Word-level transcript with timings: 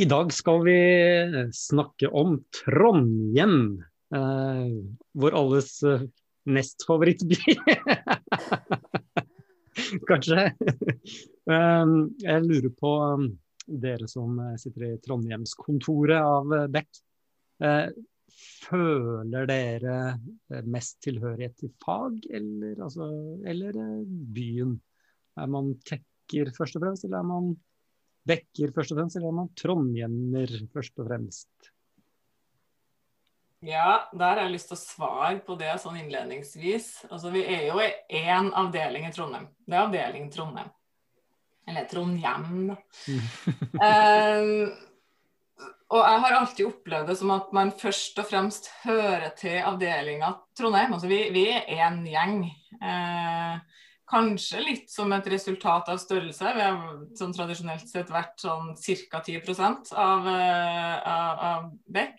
I 0.00 0.04
dag 0.04 0.32
skal 0.32 0.62
vi 0.64 0.80
snakke 1.52 2.08
om 2.08 2.38
Trondheim, 2.56 3.82
eh, 4.14 4.70
vår 5.12 5.36
alles 5.36 5.82
eh, 5.82 6.06
nest 6.48 6.86
favorittby. 6.88 7.36
Kanskje. 10.08 10.46
Um, 11.44 11.92
jeg 12.16 12.46
lurer 12.46 12.72
på 12.80 12.94
um, 13.12 13.28
dere 13.68 14.08
som 14.08 14.40
sitter 14.62 14.88
i 14.88 14.98
Trondheimskontoret 15.04 16.16
av 16.16 16.56
eh, 16.56 16.66
Beck. 16.72 17.04
Eh, 17.60 17.92
føler 18.64 19.52
dere 19.52 20.02
eh, 20.08 20.64
mest 20.64 21.02
tilhørighet 21.04 21.60
til 21.60 21.76
fag 21.84 22.24
eller, 22.40 22.86
altså, 22.88 23.12
eller 23.44 23.84
eh, 23.84 24.04
byen? 24.08 24.78
Er 25.36 25.56
man 25.60 25.74
tekker 25.84 26.56
først 26.56 26.80
og 26.80 26.88
fremst, 26.88 27.04
eller 27.04 27.20
er 27.20 27.34
man 27.36 27.58
Bekker 28.28 28.72
først 28.76 28.92
og 28.92 29.00
fremst, 29.00 29.16
eller 29.16 29.30
er 29.30 29.38
man 29.38 29.52
trondhjemmer 29.56 30.56
først 30.74 31.00
og 31.00 31.08
fremst? 31.08 31.70
Ja, 33.64 34.08
der 34.16 34.38
har 34.38 34.46
jeg 34.46 34.54
lyst 34.54 34.70
til 34.70 34.78
å 34.78 34.80
svare 34.80 35.38
på 35.44 35.56
det 35.60 35.72
sånn 35.82 35.98
innledningsvis. 36.00 36.90
Altså, 37.10 37.32
Vi 37.32 37.42
er 37.44 37.66
jo 37.68 37.80
i 37.80 37.90
én 38.22 38.48
avdeling 38.56 39.04
i 39.08 39.12
Trondheim. 39.12 39.50
Det 39.66 39.76
er 39.76 39.82
avdeling 39.84 40.30
Trondheim. 40.32 40.70
Eller 41.68 41.84
Trondhjem, 41.90 42.70
da. 42.70 42.78
um, 43.84 44.70
og 45.90 46.00
jeg 46.06 46.22
har 46.22 46.36
alltid 46.38 46.68
opplevd 46.70 47.10
det 47.10 47.16
som 47.18 47.32
at 47.34 47.52
man 47.52 47.72
først 47.76 48.18
og 48.22 48.28
fremst 48.30 48.70
hører 48.84 49.28
til 49.36 49.58
avdelinga 49.58 50.32
Trondheim. 50.56 50.94
Altså 50.96 51.10
vi, 51.10 51.20
vi 51.34 51.44
er 51.52 51.68
én 51.68 52.00
gjeng. 52.08 52.44
Uh, 52.80 53.60
Kanskje 54.10 54.62
litt 54.64 54.90
som 54.90 55.12
et 55.14 55.26
resultat 55.30 55.88
av 55.92 56.00
størrelse. 56.02 56.54
Vi 56.56 56.64
har 56.64 57.02
sånn 57.18 57.34
tradisjonelt 57.36 57.86
sett 57.86 58.10
vært 58.10 58.42
sånn 58.42 58.72
ca. 58.74 59.20
10 59.22 59.94
av, 59.94 60.26
uh, 60.26 60.96
av, 61.06 61.44
av 61.50 61.68
Beck. 61.86 62.18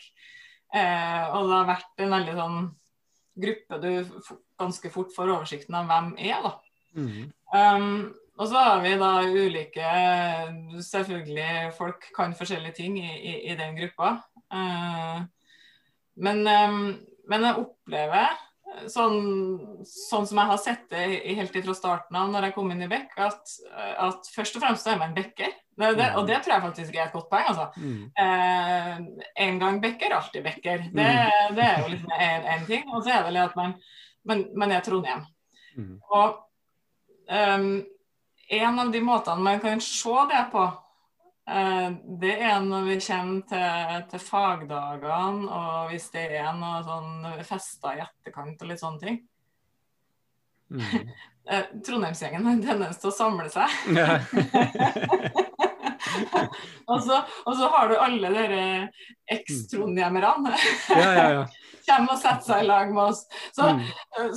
Eh, 0.72 1.24
og 1.36 1.50
det 1.50 1.56
har 1.58 1.68
vært 1.68 2.04
en 2.04 2.14
veldig 2.16 2.34
sånn 2.38 2.60
gruppe 3.42 3.80
du 3.82 3.90
ganske 4.60 4.92
fort 4.94 5.12
får 5.16 5.34
oversikten 5.34 5.76
av 5.76 5.90
hvem 5.90 6.12
er, 6.22 6.46
da. 6.46 6.54
Mm. 6.96 7.32
Um, 7.52 7.90
og 8.40 8.48
så 8.52 8.62
har 8.64 8.82
vi 8.84 8.92
da 9.00 9.10
ulike 9.24 9.90
Selvfølgelig, 10.84 11.72
folk 11.78 12.08
kan 12.16 12.36
forskjellige 12.36 12.76
ting 12.82 12.98
i, 13.00 13.12
i, 13.12 13.34
i 13.52 13.58
den 13.60 13.76
gruppa. 13.80 14.14
Uh, 14.52 15.24
men, 16.24 16.42
um, 16.48 16.82
men 17.32 17.48
jeg 17.48 17.66
opplever 17.66 18.40
sånn, 18.92 19.20
sånn, 19.88 20.28
som 20.30 20.40
jeg 20.40 20.50
har 20.52 20.60
sett 20.62 20.86
det 20.94 21.06
helt 21.38 21.56
fra 21.56 21.76
starten 21.78 22.18
av 22.18 22.30
når 22.32 22.48
jeg 22.48 22.56
kom 22.56 22.72
inn 22.74 22.86
i 22.86 22.90
Beck, 22.92 23.14
at, 23.22 23.54
at 24.08 24.30
først 24.36 24.58
og 24.58 24.66
fremst 24.66 24.88
er 24.88 25.00
man 25.02 25.16
bekker. 25.18 25.54
Det, 25.82 25.90
det, 25.98 26.10
og 26.20 26.28
det 26.28 26.42
tror 26.44 26.56
jeg 26.56 26.64
faktisk 26.66 26.96
er 26.96 27.06
et 27.08 27.16
godt 27.16 27.30
poeng. 27.32 27.48
altså. 27.48 27.68
Mm. 27.82 28.04
Eh, 28.24 29.26
en 29.48 29.60
gang 29.62 29.80
bekker, 29.82 30.14
alltid 30.14 30.46
bekker. 30.46 30.86
Det, 30.92 31.08
mm. 31.08 31.56
det 31.58 31.66
er 31.66 31.82
jo 31.82 31.92
liksom 31.94 32.14
en 32.28 32.68
ting. 32.68 32.86
Og 32.92 33.04
så 33.06 33.16
er 33.16 33.30
det 33.30 33.44
at 33.46 33.58
man, 33.58 33.74
man, 34.28 34.46
man 34.58 34.76
er 34.76 34.86
Trondheim. 34.86 35.26
Mm. 35.78 35.96
Og 36.12 36.38
um, 37.32 37.72
en 38.52 38.80
av 38.84 38.92
de 38.92 39.02
måtene 39.04 39.48
man 39.48 39.62
kan 39.64 39.82
se 39.84 40.26
det 40.32 40.46
på, 40.52 40.66
det 42.22 42.36
er 42.38 42.60
når 42.64 42.86
vi 42.86 42.96
kommer 43.02 43.42
til, 43.50 44.04
til, 44.12 44.22
fagdagene, 44.24 45.50
og 45.50 45.90
hvis 45.90 46.06
det 46.14 46.28
er 46.38 46.52
noe 46.56 46.84
sånn 46.86 47.26
fester 47.48 47.98
i 47.98 48.04
etterkant 48.06 48.62
og 48.62 48.70
litt 48.70 48.84
sånne 48.84 49.04
ting. 49.04 49.20
Mm. 50.72 51.12
Eh, 51.50 51.64
Trondheimsgjengen 51.86 52.46
har 52.46 52.54
en 52.54 52.62
tendens 52.62 53.00
til 53.02 53.10
å 53.10 53.16
samle 53.16 53.48
seg. 53.50 53.72
Ja. 53.98 54.20
og, 56.92 57.00
så, 57.02 57.18
og, 57.18 57.56
så, 57.58 57.70
har 57.74 57.90
du 57.90 57.96
alle 57.98 58.30
dere 58.36 58.60
eks-trondhjemmerne. 59.26 60.54
ja, 60.94 61.10
ja, 61.18 61.26
ja. 61.40 61.42
Kommer 61.88 62.14
og 62.14 62.22
setter 62.22 62.46
seg 62.46 62.62
i 62.62 62.68
lag 62.70 62.94
med 62.94 63.04
oss. 63.08 63.24
Så, 63.58 63.72
mm. 63.74 63.82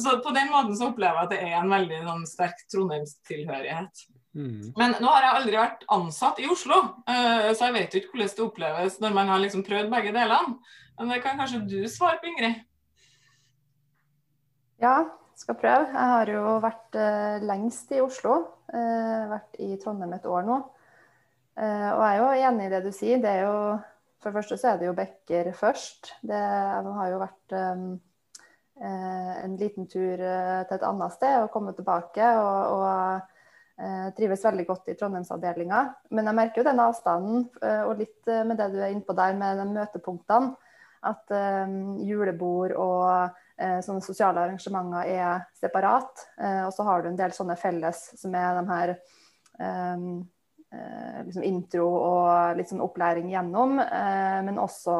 så, 0.01 0.17
på 0.25 0.33
den 0.35 0.49
måten 0.49 0.73
så 0.81 0.89
opplever 0.89 1.21
jeg 1.21 1.29
at 1.29 1.35
det 1.35 1.43
er 1.45 1.59
en 1.61 1.75
veldig 1.77 2.01
sånn, 2.07 2.25
sterk 2.33 2.65
trondheimstilhørighet. 2.73 4.07
Mm. 4.35 4.73
Men 4.75 4.97
nå 4.99 5.11
har 5.15 5.23
jeg 5.23 5.39
aldri 5.39 5.59
vært 5.61 5.85
ansatt 5.95 6.41
i 6.43 6.49
Oslo, 6.51 6.81
uh, 7.07 7.51
så 7.55 7.69
jeg 7.69 7.75
vet 7.77 7.93
jo 7.95 8.01
ikke 8.01 8.17
hvordan 8.17 8.31
det 8.35 8.43
oppleves 8.43 8.97
når 9.03 9.13
man 9.15 9.29
har 9.31 9.43
liksom 9.43 9.63
prøvd 9.67 9.91
begge 9.93 10.15
delene. 10.15 10.57
Men 10.99 11.11
det 11.11 11.21
kan 11.23 11.39
kanskje 11.39 11.63
du 11.67 11.77
svare 11.91 12.19
på, 12.23 12.31
Ingrid? 12.31 12.63
Ja, 14.83 14.97
skal 15.39 15.59
prøve. 15.59 15.87
Jeg 15.91 16.11
har 16.15 16.33
jo 16.35 16.57
vært 16.63 16.99
uh, 16.99 17.45
lengst 17.47 17.95
i 17.95 18.03
Oslo. 18.03 18.41
Uh, 18.75 19.31
vært 19.31 19.59
i 19.63 19.75
Trondheim 19.83 20.17
et 20.17 20.27
år 20.27 20.47
nå. 20.47 20.63
og 21.55 22.01
jeg 22.03 22.07
er 22.11 22.17
jo 22.19 22.47
enig 22.49 22.65
i 22.67 22.71
det 22.73 22.81
du 22.83 22.91
sier. 22.95 23.21
Det 23.23 23.31
er 23.31 23.45
jo, 23.47 23.59
for 24.19 24.33
det 24.33 24.41
første 24.41 24.59
så 24.59 24.73
er 24.73 24.81
det 24.81 24.89
jo 24.89 24.97
Bekker 24.99 25.53
først. 25.55 26.17
Det 26.27 26.41
har 26.41 27.13
jo 27.13 27.21
vært 27.23 27.55
en 28.83 29.55
liten 29.61 29.87
tur 29.87 30.19
til 30.19 30.75
et 30.75 30.87
annet 30.89 31.15
sted 31.15 31.45
og 31.45 31.53
komme 31.55 31.77
tilbake. 31.77 32.33
og, 32.43 32.81
og 32.81 33.34
eh, 33.81 34.11
trives 34.17 34.45
veldig 34.45 34.67
godt 34.69 34.91
i 34.91 34.97
Trondheimsavdelinga. 34.99 35.81
Men 36.15 36.31
jeg 36.31 36.39
merker 36.39 36.63
jo 36.63 36.69
den 36.69 36.83
avstanden, 36.85 37.47
eh, 37.63 37.83
og 37.87 38.03
litt 38.03 38.31
eh, 38.31 38.45
med 38.47 38.61
det 38.61 38.71
du 38.75 38.79
er 38.81 38.93
inne 38.93 39.07
på 39.07 39.17
der 39.17 39.37
med 39.39 39.61
de 39.63 39.71
møtepunktene. 39.73 40.55
At 41.05 41.29
julebord 42.01 42.73
og 42.81 43.03
uh, 43.05 43.81
sånne 43.85 44.01
sosiale 44.01 44.41
arrangementer 44.41 45.11
er 45.13 45.43
separat. 45.53 46.23
Uh, 46.39 46.63
og 46.63 46.71
så 46.73 46.87
har 46.89 47.03
du 47.03 47.11
en 47.11 47.19
del 47.19 47.35
sånne 47.37 47.59
felles 47.61 48.01
som 48.17 48.33
er 48.33 48.57
de 48.57 48.63
her 48.71 48.93
uh, 49.61 50.07
liksom 51.27 51.45
intro 51.45 51.91
og 51.99 52.57
litt 52.57 52.73
sånn 52.73 52.81
opplæring 52.81 53.29
gjennom. 53.35 53.77
men 53.77 54.57
også 54.59 54.97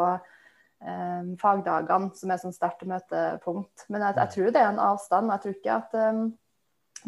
fagdagene 1.41 2.13
som 2.15 2.31
er 2.31 2.43
sånn 2.43 2.53
sterkt 2.53 2.85
møtepunkt. 2.85 3.87
Men 3.89 4.05
jeg, 4.05 4.19
jeg, 4.21 4.33
tror 4.37 4.53
det 4.53 4.61
er 4.61 4.69
en 4.69 4.85
avstand. 4.93 5.33
Jeg 5.33 5.43
tror 5.43 5.57
ikke 5.57 5.79
at 5.81 5.97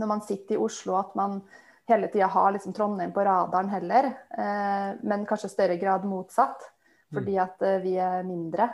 når 0.01 0.11
man 0.11 0.25
sitter 0.25 0.57
i 0.57 0.61
Oslo, 0.61 0.97
at 1.01 1.15
man 1.19 1.41
hele 1.89 2.09
tida 2.13 2.27
har 2.27 2.53
liksom 2.55 2.75
Trondheim 2.75 3.13
på 3.15 3.25
radaren 3.25 3.71
heller. 3.71 4.11
Eh, 4.39 4.91
men 5.07 5.27
kanskje 5.29 5.53
større 5.53 5.79
grad 5.81 6.05
motsatt, 6.09 6.67
fordi 7.15 7.37
mm. 7.37 7.43
at 7.45 7.65
eh, 7.67 7.81
vi 7.85 7.95
er 8.03 8.27
mindre. 8.27 8.69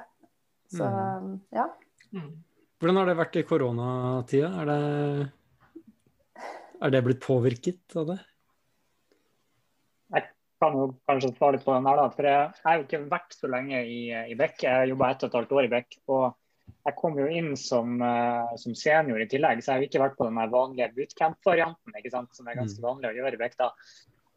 Så 0.72 0.88
mm. 0.88 1.30
ja. 1.52 1.68
Mm. 2.16 2.32
Hvordan 2.80 2.98
har 2.98 3.08
det 3.10 3.20
vært 3.20 3.38
i 3.38 3.46
koronatida? 3.46 4.52
Er 4.62 4.70
det, 4.72 6.44
er 6.82 6.94
det 6.94 7.02
blitt 7.06 7.22
påvirket 7.22 7.98
av 8.00 8.08
det? 8.14 8.20
Jeg 10.16 10.28
kan 10.62 10.78
jo 10.78 10.88
kanskje 11.06 11.34
svare 11.36 11.58
litt 11.58 11.66
på 11.66 11.76
den 11.76 11.86
her, 11.90 12.00
da. 12.00 12.08
For 12.16 12.26
jeg 12.26 12.48
har 12.64 12.78
jo 12.78 12.86
ikke 12.88 13.04
vært 13.12 13.36
så 13.36 13.50
lenge 13.52 13.84
i, 13.84 14.00
i 14.10 14.38
Bekk. 14.38 14.64
Jeg 14.66 14.92
jobba 14.94 15.12
ett 15.12 15.22
og 15.22 15.30
et 15.30 15.38
halvt 15.40 15.54
år 15.58 15.68
i 15.68 15.72
Bekk. 15.76 15.98
og 16.08 16.24
jeg 16.82 16.98
kom 16.98 17.18
jo 17.18 17.28
inn 17.30 17.52
som, 17.58 17.94
uh, 18.02 18.54
som, 18.58 18.74
senior 18.78 19.22
i 19.22 19.28
tillegg, 19.30 19.62
så 19.62 19.72
jeg 19.72 19.78
har 19.78 19.86
ikke 19.86 20.02
vært 20.02 20.16
på 20.18 20.26
den 20.26 20.40
vanlige 20.50 20.90
bootcamp-varianten, 20.96 22.32
som 22.34 22.48
er 22.48 22.58
ganske 22.58 22.82
mm. 22.82 22.86
vanlig 22.88 23.12
å 23.12 23.14
gjøre 23.20 23.38
i 23.38 23.40
Bekta. 23.42 23.70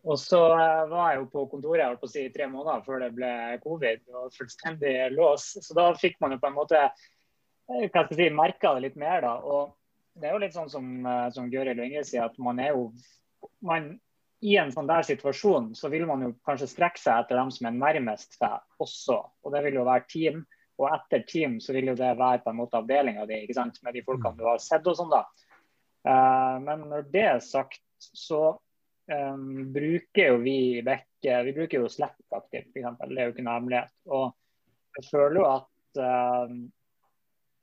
Og 0.05 0.19
så 0.21 0.41
uh, 0.53 0.85
var 0.91 1.11
jeg 1.11 1.23
jo 1.23 1.27
på 1.33 1.47
kontoret 1.55 1.81
jeg 1.81 1.99
på 2.01 2.09
å 2.09 2.13
si, 2.13 2.27
tre 2.33 2.49
måneder 2.51 2.85
før 2.85 3.01
det 3.01 3.11
ble 3.17 3.33
covid 3.63 4.03
og 4.13 4.37
fullstendig 4.37 4.95
lås. 5.15 5.55
Så 5.65 5.77
da 5.77 5.89
fikk 5.97 6.19
man 6.21 6.35
jo 6.35 6.41
på 6.43 6.51
en 6.51 6.57
måte 6.59 6.83
uh, 6.85 7.81
hva 7.81 7.89
skal 7.89 8.13
jeg 8.13 8.21
si, 8.21 8.31
merka 8.37 8.75
det 8.77 8.85
litt 8.91 8.99
mer. 9.01 9.25
da. 9.25 9.35
Og 9.41 9.73
det 10.21 10.29
er 10.29 10.37
jo 10.37 10.41
litt 10.45 10.55
sånn 10.55 10.71
som, 10.71 10.91
som 11.33 11.49
Gøril 11.51 11.79
og 11.79 11.87
Ingrid 11.87 12.07
sier, 12.07 12.29
at 12.29 12.37
man 12.39 12.61
er 12.61 12.75
jo 12.75 12.91
man, 13.65 13.95
I 14.45 14.53
en 14.61 14.69
sånn 14.71 14.87
der 14.87 15.03
situasjon 15.03 15.73
så 15.75 15.89
vil 15.91 16.05
man 16.07 16.21
jo 16.23 16.29
kanskje 16.45 16.69
strekke 16.71 17.01
seg 17.01 17.25
etter 17.25 17.41
dem 17.41 17.49
som 17.51 17.67
er 17.67 17.75
nærmest 17.75 18.37
seg 18.37 18.61
også. 18.85 19.17
Og 19.43 19.51
det 19.51 19.65
vil 19.65 19.81
jo 19.81 19.89
være 19.89 20.05
team 20.13 20.45
og 20.81 20.89
etter 20.91 21.23
team 21.27 21.57
så 21.63 21.75
vil 21.75 21.91
jo 21.91 21.97
det 21.97 22.11
være 22.19 22.43
på 22.43 22.51
en 22.51 22.59
måte 22.59 22.79
avdelinga 22.79 23.25
di 23.29 23.41
med 23.47 23.93
de 23.95 24.03
folkene 24.03 24.35
mm. 24.35 24.39
du 24.39 24.45
har 24.49 24.61
sett 24.63 24.87
og 24.87 24.97
sånn, 24.97 25.13
da. 25.13 25.23
Uh, 26.05 26.55
men 26.61 26.87
når 26.91 27.07
det 27.13 27.25
er 27.25 27.43
sagt, 27.43 27.81
så 27.97 28.57
um, 29.09 29.71
bruker 29.73 30.33
jo 30.33 30.41
vi 30.43 30.57
Bekke 30.85 31.37
Vi 31.47 31.53
bruker 31.55 31.81
jo 31.81 31.89
Slack 31.89 32.19
aktivt, 32.35 32.67
f.eks. 32.69 32.99
Det 33.01 33.15
er 33.17 33.29
jo 33.29 33.33
ikke 33.33 33.45
noe 33.47 33.55
hemmelighet. 33.55 33.93
Og 34.13 34.27
jeg 34.99 35.07
føler 35.09 35.39
jo 35.39 35.47
at 35.49 36.01
uh, 36.03 36.51
Eh, 36.51 36.51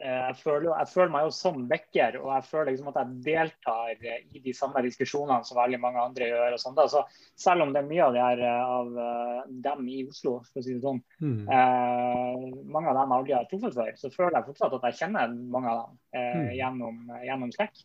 jeg 0.03 0.35
føler, 0.41 0.73
jeg 0.73 0.89
føler, 0.91 1.11
meg 1.15 1.27
jo 1.27 1.33
som 1.35 1.67
bekker, 1.71 2.17
og 2.21 2.31
jeg 2.33 2.47
føler 2.49 2.71
liksom 2.73 2.89
at 2.91 2.99
jeg 2.99 3.19
deltar 3.27 3.93
i 4.03 4.43
de 4.43 4.55
samme 4.57 4.83
diskusjonene 4.83 5.47
som 5.47 5.61
veldig 5.61 5.79
mange 5.83 6.03
andre 6.03 6.29
gjør. 6.33 6.57
og 6.57 6.63
sånt. 6.63 6.83
Så 6.91 7.05
selv 7.39 7.67
om 7.67 7.75
det 7.75 7.83
er 7.83 7.89
mye 7.89 8.09
av, 8.09 8.19
her, 8.19 8.43
eh, 8.49 8.73
av 8.79 8.99
eh, 9.05 9.39
dem 9.69 9.87
i 9.93 10.03
Oslo, 10.09 10.35
for 10.49 10.63
å 10.63 10.67
si 10.67 10.75
det 10.75 10.83
sånn, 10.83 11.01
mm. 11.23 11.39
eh, 11.47 12.45
mange 12.75 12.91
av 12.91 12.99
dem 12.99 13.17
aldri 13.19 13.37
har 13.37 13.49
truffet 13.51 13.79
før, 13.79 13.95
så 14.01 14.13
føler 14.17 14.39
jeg 14.39 14.49
fortsatt 14.51 14.77
at 14.79 14.87
jeg 14.91 15.01
kjenner 15.05 15.39
mange 15.55 15.73
av 15.73 15.81
dem 15.85 15.97
eh, 16.19 16.37
mm. 16.43 16.53
gjennom, 16.59 17.01
gjennom 17.29 17.55
skrekk. 17.55 17.83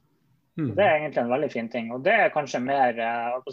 Mm. 0.58 0.74
Det 0.74 0.84
er 0.84 0.96
egentlig 0.96 1.22
en 1.22 1.34
veldig 1.36 1.54
fin 1.54 1.70
ting. 1.70 1.94
Og 1.94 2.06
det 2.06 2.18
er 2.18 2.34
kanskje 2.34 2.64
mer 2.66 2.98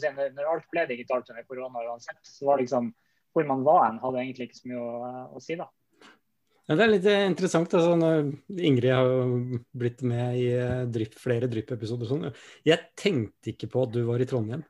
si, 0.01 0.09
Når 0.09 0.47
alt 0.49 0.71
ble 0.73 0.87
digitalt 0.89 1.29
under 1.29 1.45
korona 1.45 1.85
uansett, 1.85 2.23
så 2.25 2.49
var 2.49 2.63
liksom 2.63 2.95
hvor 3.35 3.47
man 3.51 3.65
var 3.67 3.81
hen, 3.89 3.99
hadde 3.99 4.21
egentlig 4.23 4.49
ikke 4.49 4.61
så 4.61 4.69
mye 4.71 4.83
å, 4.83 5.11
å 5.35 5.41
si 5.43 5.57
da. 5.59 5.67
Ja, 6.65 6.77
det 6.79 6.85
er 6.85 6.93
litt 6.95 7.07
eh, 7.11 7.27
interessant. 7.29 7.75
Altså, 7.77 8.13
Ingrid 8.57 8.95
har 8.95 9.09
jo 9.09 9.59
blitt 9.77 10.01
med 10.07 10.39
i 10.41 10.47
eh, 10.57 10.85
drypp, 10.89 11.19
flere 11.21 11.49
drypp-episoder. 11.53 12.09
Sånn. 12.09 12.31
Jeg 12.65 12.95
tenkte 12.97 13.53
ikke 13.53 13.69
på 13.73 13.83
at 13.85 13.93
du 13.93 14.01
var 14.09 14.23
i 14.23 14.29
Trondheim. 14.29 14.65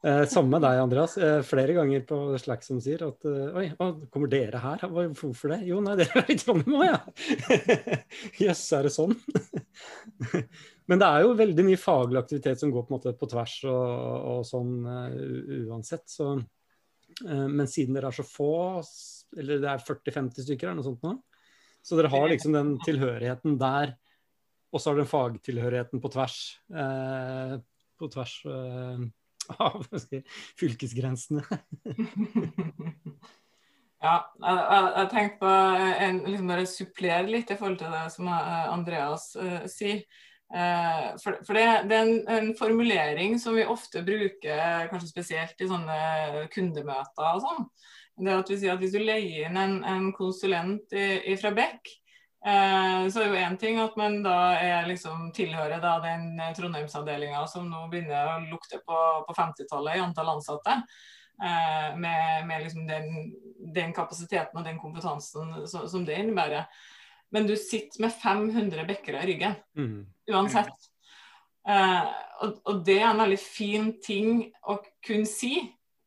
Eh, 0.00 0.22
samme 0.32 0.54
med 0.54 0.62
deg, 0.64 0.78
Andreas. 0.80 1.14
Eh, 1.20 1.38
flere 1.44 1.74
ganger 1.76 2.04
på 2.08 2.18
Slack 2.40 2.62
som 2.64 2.78
sier 2.80 3.02
at 3.04 3.26
eh, 3.28 3.56
Oi, 3.60 3.64
å, 3.76 3.88
kommer 4.12 4.30
dere 4.32 4.60
her? 4.62 4.84
Hvorfor 4.88 5.52
det? 5.52 5.58
Jo, 5.68 5.82
nei, 5.84 5.96
dere 6.00 6.22
er 6.22 6.32
i 6.32 6.36
Trondheim 6.40 6.76
òg, 6.78 6.86
ja. 6.88 7.00
Jøss, 8.46 8.62
er 8.76 8.88
det 8.88 8.94
sånn? 8.94 9.12
Men 10.88 11.02
det 11.02 11.08
er 11.08 11.24
jo 11.26 11.36
veldig 11.36 11.66
mye 11.68 11.80
faglig 11.80 12.20
aktivitet 12.20 12.60
som 12.60 12.72
går 12.72 12.86
på, 12.86 12.96
måte 12.96 13.12
på 13.16 13.28
tvers 13.28 13.58
og, 13.68 13.90
og 14.32 14.40
sånn 14.48 14.72
uh, 14.88 15.68
uansett. 15.68 16.02
Så, 16.10 16.32
uh, 16.34 17.46
men 17.46 17.68
siden 17.70 17.94
dere 17.94 18.10
er 18.10 18.16
så 18.16 18.24
få, 18.26 18.48
eller 19.38 19.62
det 19.62 19.70
er 19.70 19.84
40-50 19.86 20.48
stykker 20.48 20.66
eller 20.66 20.80
noe 20.80 20.88
sånt 20.88 21.06
nå, 21.06 21.12
så 21.82 21.96
dere 21.98 22.12
har 22.12 22.28
liksom 22.30 22.54
den 22.56 22.74
tilhørigheten 22.84 23.58
der, 23.60 23.94
og 24.70 24.80
så 24.80 24.90
har 24.90 25.00
dere 25.00 25.10
fagtilhørigheten 25.10 26.02
på 26.02 26.10
tvers. 26.12 26.38
Eh, 26.70 27.56
på 28.00 28.08
tvers 28.12 28.34
av 29.58 29.84
fylkesgrensene. 30.60 31.42
ja, 34.06 34.14
jeg, 34.14 34.56
jeg, 34.56 34.88
jeg 34.96 35.10
tenkte 35.12 35.38
på 35.42 35.52
en, 36.06 36.24
liksom 36.26 36.52
bare 36.52 36.66
supplere 36.70 37.28
litt 37.28 37.52
i 37.52 37.58
forhold 37.58 37.80
til 37.82 37.94
det 37.94 38.06
som 38.14 38.30
Andreas 38.30 39.30
uh, 39.40 39.62
sier. 39.70 40.04
Uh, 40.50 41.14
for, 41.22 41.38
for 41.46 41.54
det, 41.54 41.66
det, 41.90 41.96
er 41.96 42.08
en, 42.08 42.16
en, 42.34 42.48
formulering 42.58 43.36
som 43.38 43.54
vi 43.54 43.66
ofte 43.70 44.02
bruker, 44.06 44.88
kanskje 44.90 45.12
spesielt 45.12 45.62
i 45.62 45.68
sånne 45.70 46.46
kundemøter 46.54 47.36
og 47.36 47.44
sånn. 47.44 47.68
Det 48.20 48.36
at 48.36 48.50
vi 48.52 48.56
sier 48.60 48.74
at 48.74 48.82
Hvis 48.82 48.92
du 48.92 49.00
leier 49.00 49.48
inn 49.48 49.56
en, 49.56 49.78
en 49.88 50.10
konsulent 50.12 50.92
fra 51.40 51.52
Beck, 51.56 51.88
Eh, 52.46 53.08
så 53.12 53.20
er 53.20 53.26
jo 53.28 53.36
én 53.36 53.56
ting 53.60 53.78
at 53.82 53.96
man 54.00 54.22
da 54.24 54.54
er, 54.56 54.86
liksom, 54.88 55.28
tilhører 55.36 55.80
da 55.82 55.98
den 56.00 56.38
Trondheimsavdelinga 56.56 57.42
som 57.52 57.66
nå 57.68 57.82
begynner 57.92 58.30
å 58.32 58.38
lukte 58.46 58.80
på, 58.80 59.00
på 59.26 59.34
50-tallet 59.36 59.98
i 59.98 60.04
antall 60.06 60.32
ansatte. 60.32 60.78
Eh, 61.40 61.90
med, 62.00 62.46
med 62.48 62.64
liksom 62.64 62.86
den, 62.88 63.10
den, 63.74 63.92
kapasiteten 63.96 64.56
og 64.56 64.64
den 64.64 64.80
kompetansen 64.80 65.52
som, 65.68 65.84
som, 65.88 66.06
det 66.08 66.16
innebærer. 66.20 66.64
Men 67.30 67.46
du 67.48 67.54
sitter 67.60 68.06
med 68.06 68.16
500 68.16 68.88
bekkere 68.88 69.20
i 69.20 69.34
ryggen 69.34 69.58
mm. 69.76 69.98
uansett. 70.32 70.88
Eh, 71.68 72.08
og, 72.40 72.56
og, 72.64 72.80
det 72.88 73.02
er 73.02 73.10
en 73.10 73.20
veldig 73.20 73.40
fin 73.40 73.92
ting 74.00 74.46
å 74.64 74.78
kunne 75.04 75.28
si. 75.28 75.58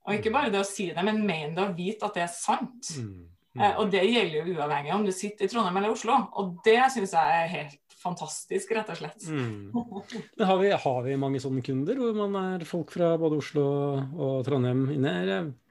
Og 0.03 0.17
ikke 0.17 0.33
bare 0.33 0.51
det 0.51 0.59
å 0.59 0.67
si 0.67 0.89
det, 0.91 1.03
men 1.05 1.21
mene 1.23 1.53
det 1.55 1.63
og 1.63 1.77
vite 1.77 2.07
at 2.07 2.17
det 2.17 2.25
er 2.25 2.33
sant. 2.33 2.89
Mm. 2.99 3.21
Eh, 3.53 3.61
mm. 3.61 3.77
og 3.79 3.91
det 3.93 4.01
gjelder 4.07 4.39
jo 4.39 4.57
uavhengig 4.57 4.93
om 4.95 5.05
du 5.05 5.13
sitter 5.15 5.45
i 5.45 5.51
Trondheim 5.51 5.79
eller 5.79 5.93
Oslo. 5.93 6.17
Og 6.39 6.57
det 6.65 6.79
syns 6.93 7.15
jeg 7.15 7.39
er 7.43 7.51
helt 7.53 7.97
fantastisk, 8.03 8.73
rett 8.75 8.91
og 8.91 8.99
slett. 8.99 9.27
Mm. 9.29 9.71
Men 10.37 10.47
har 10.49 10.59
vi, 10.59 10.73
har 10.85 10.99
vi, 11.05 11.15
mange 11.19 11.41
sånne 11.43 11.63
kunder 11.65 11.99
hvor 12.01 12.17
man 12.17 12.35
er 12.41 12.67
folk 12.67 12.91
fra 12.95 13.13
både 13.21 13.39
Oslo 13.39 13.65
og 14.01 14.43
Trondheim 14.47 14.85
inne? 14.97 15.15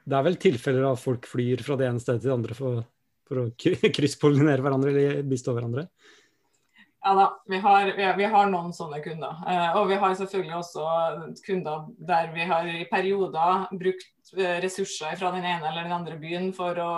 Det 0.03 0.19
er 0.19 0.27
vel 0.27 0.41
tilfeller 0.41 0.89
av 0.93 0.99
folk 1.01 1.29
flyr 1.29 1.63
fra 1.67 1.77
det 1.79 1.91
ene 1.91 2.03
stedet 2.03 2.25
til 2.25 2.33
det 2.33 2.39
andre 2.39 2.59
for, 2.59 2.83
for 3.29 3.45
å 3.45 3.47
krysspollinere 3.99 4.65
hverandre 4.65 4.95
eller 4.95 5.23
bistå 5.29 5.55
hverandre? 5.57 5.89
Ja 7.03 7.17
da, 7.19 7.25
vi 7.51 7.59
har, 7.59 7.89
vi, 8.15 8.27
har, 8.31 8.51
noen 8.51 8.71
sånne 8.75 9.01
kunder. 9.03 9.41
Eh, 9.51 9.79
og 9.79 9.89
vi 9.91 9.97
har 9.99 10.13
selvfølgelig 10.15 10.55
også 10.61 10.85
kunder 11.43 11.89
der 11.99 12.29
vi 12.31 12.47
har 12.47 12.69
i 12.71 12.85
perioder 12.91 13.65
brukt 13.75 14.22
eh, 14.22 14.22
ressurser 14.33 15.17
fra 15.19 15.31
den 15.35 15.45
ene 15.45 15.69
eller 15.69 15.85
den 15.85 15.93
andre 15.93 16.17
byen 16.21 16.53
for 16.57 16.79
å, 16.81 16.93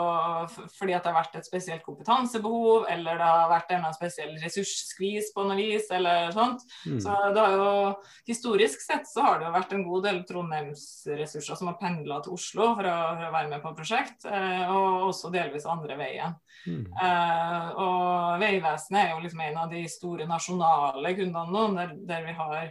fordi 0.76 0.94
at 0.94 1.04
det 1.04 1.10
har 1.10 1.16
vært 1.16 1.38
et 1.38 1.48
spesielt 1.48 1.82
kompetansebehov, 1.82 2.86
eller 2.92 3.18
det 3.18 3.28
har 3.30 3.50
vært 3.50 3.72
en 3.74 3.86
spesiell 3.96 4.34
ressursskvis 4.42 5.32
på 5.34 5.46
noe 5.48 5.56
vis, 5.58 5.88
eller 5.94 6.30
sånt. 6.36 6.62
Mm. 6.86 7.00
Så 7.02 7.16
det 7.34 7.44
har 7.44 7.56
jo, 7.58 7.68
historisk 8.28 8.84
sett 8.84 9.08
så 9.10 9.24
har 9.26 9.40
det 9.40 9.48
jo 9.48 9.54
vært 9.56 9.74
en 9.74 9.86
god 9.88 10.08
del 10.08 10.22
Trondheimsressurser 10.28 11.58
som 11.58 11.72
har 11.72 11.78
pendla 11.80 12.20
til 12.24 12.36
Oslo 12.36 12.70
for 12.78 12.90
å, 12.90 12.96
for 13.18 13.28
å, 13.28 13.34
være 13.34 13.52
med 13.54 13.64
på 13.64 13.74
prosjekt, 13.78 14.28
eh, 14.30 14.66
og 14.70 15.08
også 15.10 15.32
delvis 15.34 15.68
andre 15.70 15.98
veien. 15.98 16.36
Mm. 16.64 16.84
Uh, 16.96 17.66
og 17.82 18.40
Vegvesenet 18.40 19.00
er 19.02 19.10
jo 19.12 19.24
liksom 19.24 19.42
en 19.44 19.64
av 19.64 19.72
de 19.72 19.82
store 19.90 20.28
nasjonale 20.28 21.16
kundene 21.18 21.50
nå, 21.52 21.64
der, 21.76 21.96
der 22.08 22.28
vi 22.28 22.36
har 22.38 22.70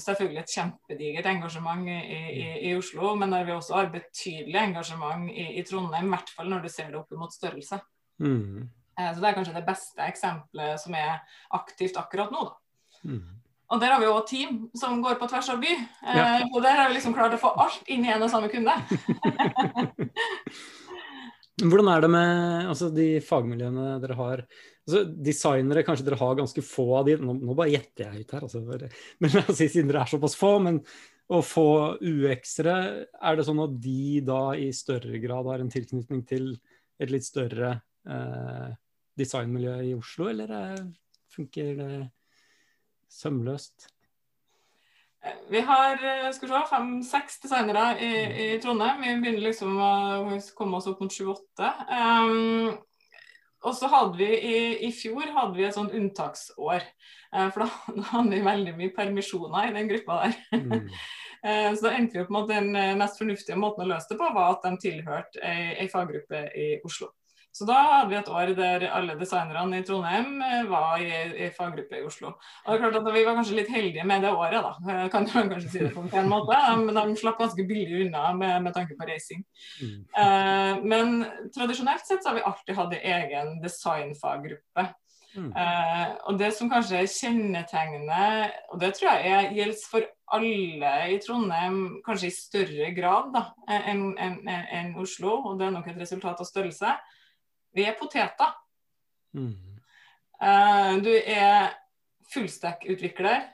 selvfølgelig 0.00 0.40
et 0.42 0.54
kjempedigert 0.54 1.28
engasjement 1.30 1.88
i, 1.88 1.98
i, 2.14 2.48
i, 2.70 2.74
Oslo, 2.78 3.14
men 3.18 3.32
der 3.34 3.46
vi 3.46 3.54
også 3.54 3.76
har 3.76 3.92
betydelig 3.92 4.58
engasjement 4.60 5.30
i, 5.30 5.46
i 5.60 5.64
Trondheim, 5.66 6.08
i 6.08 6.14
hvert 6.16 6.32
fall 6.34 6.50
når 6.52 6.64
du 6.64 6.70
ser 6.72 6.92
det 6.92 7.00
opp 7.00 7.10
mot 7.18 7.34
størrelse. 7.34 7.80
Mm. 8.22 8.68
Uh, 8.98 9.10
så 9.10 9.18
Det 9.20 9.28
er 9.28 9.36
kanskje 9.36 9.56
det 9.58 9.66
beste 9.66 10.06
eksempelet 10.06 10.82
som 10.82 10.96
er 10.98 11.18
aktivt 11.58 12.00
akkurat 12.00 12.32
nå. 12.34 12.48
da. 12.48 12.54
Mm. 13.10 13.26
Og 13.68 13.82
der 13.82 13.92
har 13.92 14.00
vi 14.00 14.08
jo 14.08 14.16
team 14.24 14.60
som 14.80 15.02
går 15.04 15.18
på 15.20 15.28
tvers 15.28 15.50
av 15.52 15.60
by. 15.60 15.74
Ja. 16.08 16.24
Uh, 16.40 16.48
og 16.54 16.64
der 16.64 16.78
har 16.80 16.88
vi 16.88 16.98
liksom 16.98 17.14
klart 17.16 17.36
å 17.36 17.42
få 17.42 17.52
alt 17.64 17.82
inn 17.92 18.06
i 18.06 18.12
en 18.14 18.24
og 18.24 18.32
samme 18.32 18.50
kunde. 18.52 18.74
Hvordan 21.58 21.88
er 21.90 22.02
det 22.04 22.10
med 22.14 22.68
altså, 22.70 22.88
de 22.94 23.06
fagmiljøene 23.26 23.96
dere 24.02 24.16
har? 24.18 24.44
Altså, 24.88 25.02
designere, 25.20 25.84
kanskje 25.84 26.06
dere 26.06 26.16
har 26.16 26.36
ganske 26.38 26.62
få 26.64 26.86
av 26.96 27.08
de, 27.10 27.18
nå, 27.20 27.34
nå 27.44 27.54
bare 27.58 27.74
gjetter 27.74 28.06
jeg 28.06 28.24
ut 28.24 28.30
her, 28.32 28.46
altså, 28.46 28.62
men 29.20 29.34
altså, 29.42 29.58
siden 29.60 29.90
dere 29.90 30.06
er 30.06 30.12
såpass 30.14 30.36
få. 30.40 30.54
Men 30.64 30.80
å 31.28 31.42
få 31.44 31.68
UX-ere, 32.00 32.76
er 33.04 33.36
det 33.36 33.44
sånn 33.44 33.60
at 33.60 33.74
de 33.84 34.22
da 34.24 34.42
i 34.56 34.70
større 34.72 35.20
grad 35.20 35.50
har 35.52 35.60
en 35.60 35.68
tilknytning 35.72 36.24
til 36.28 36.54
et 36.98 37.12
litt 37.12 37.26
større 37.26 37.74
eh, 38.08 38.72
designmiljø 39.20 39.76
i 39.90 39.92
Oslo, 39.98 40.30
eller 40.32 40.56
eh, 40.56 40.80
funker 41.36 41.76
det 41.76 41.92
sømløst? 43.12 43.90
Vi 45.52 45.60
har 45.68 46.00
eh, 46.00 46.64
fem-seks 46.70 47.40
designere 47.44 47.90
i, 48.00 48.12
i, 48.46 48.48
Trondheim. 48.62 49.02
Vi 49.02 49.14
begynner 49.20 49.48
liksom 49.50 49.76
å 49.76 49.92
komme 50.56 50.78
oss 50.78 50.88
opp 50.88 51.04
mot 51.04 51.12
sju-åtte. 51.12 51.72
Um, 51.92 52.78
og 53.66 53.74
så 53.74 53.90
hadde 53.90 54.18
vi 54.20 54.28
i, 54.28 54.58
i, 54.86 54.90
fjor 54.94 55.32
hadde 55.34 55.56
vi 55.58 55.66
et 55.66 55.76
sånt 55.76 55.94
unntaksår. 55.96 56.84
Uh, 57.34 57.48
for 57.54 57.64
da, 57.64 57.68
da, 57.98 58.04
hadde 58.12 58.34
vi 58.36 58.42
veldig 58.46 58.74
mye 58.78 58.94
permisjoner 58.96 59.70
i 59.70 59.76
den 59.76 59.90
gruppa 59.90 60.20
der. 60.24 60.36
Mm. 60.54 60.90
uh, 61.44 61.70
så 61.76 61.88
da 61.88 61.94
endte 61.96 62.18
vi 62.18 62.24
opp 62.24 62.34
med 62.34 62.46
at 62.46 62.52
den 62.54 62.98
mest 63.00 63.22
fornuftige 63.22 63.58
måten 63.60 63.86
å 63.86 63.90
løse 63.92 64.12
det 64.12 64.20
på, 64.20 64.32
var 64.36 64.56
at 64.56 64.68
de 64.68 64.82
tilhørte 64.88 65.42
ei, 65.42 65.72
ei 65.84 65.88
faggruppe 65.92 66.46
i 66.54 66.70
Oslo. 66.86 67.12
Så 67.58 67.66
da 67.66 67.76
hadde 67.82 68.12
vi 68.12 68.16
et 68.20 68.28
år 68.30 68.52
der 68.54 68.84
alle 68.94 69.16
designerne 69.18 69.80
i 69.80 69.86
Trondheim 69.86 70.36
eh, 70.46 70.68
var 70.70 71.00
i, 71.02 71.08
i 71.46 71.48
faggruppe 71.56 71.98
i 71.98 72.04
Oslo. 72.06 72.36
Og 72.36 72.68
det 72.68 72.76
er 72.76 72.84
klart 72.84 72.98
at 73.00 73.08
Vi 73.16 73.24
var 73.26 73.34
kanskje 73.40 73.56
litt 73.58 73.72
heldige 73.72 74.04
med 74.06 74.22
det 74.22 74.30
året, 74.30 74.62
da. 74.62 75.08
Kan 75.10 75.26
man 75.32 75.50
kanskje 75.54 75.72
si 75.72 75.82
det 75.82 75.90
på 75.96 76.04
en 76.06 76.30
måte. 76.30 76.60
Men 76.84 76.94
de 76.94 77.18
slapp 77.18 77.40
ganske 77.42 77.66
billig 77.66 78.04
unna 78.04 78.30
med, 78.38 78.62
med 78.68 78.76
tanke 78.76 78.94
på 78.94 79.10
reising. 79.10 79.42
Mm. 79.82 79.98
Eh, 80.22 80.86
men 80.94 81.18
tradisjonelt 81.56 82.06
sett 82.06 82.22
så 82.22 82.30
har 82.30 82.38
vi 82.38 82.46
alltid 82.52 82.78
hatt 82.78 82.96
en 83.00 83.12
egen 83.18 83.52
designfaggruppe. 83.64 84.86
Mm. 85.34 85.50
Eh, 85.50 86.06
og 86.30 86.38
det 86.38 86.52
som 86.54 86.70
kanskje 86.70 87.02
kjennetegner, 87.10 88.54
og 88.70 88.80
det 88.80 88.94
tror 88.96 89.18
jeg 89.18 89.52
gjelder 89.58 89.84
for 89.90 90.08
alle 90.38 90.94
i 91.10 91.18
Trondheim, 91.24 91.78
kanskje 92.06 92.30
i 92.30 92.34
større 92.38 92.90
grad 92.96 93.36
enn 93.68 94.10
en, 94.14 94.34
en, 94.46 94.66
en 94.78 94.96
Oslo, 95.02 95.40
og 95.50 95.58
det 95.60 95.68
er 95.68 95.74
nok 95.74 95.90
et 95.90 96.00
resultat 96.00 96.40
av 96.42 96.48
størrelse, 96.48 96.94
vi 97.78 97.86
er 97.86 97.96
poteter. 97.98 98.54
Mm. 99.36 99.54
Uh, 100.38 100.98
du 101.02 101.12
er 101.18 101.72
fullstack-utvikler 102.32 103.46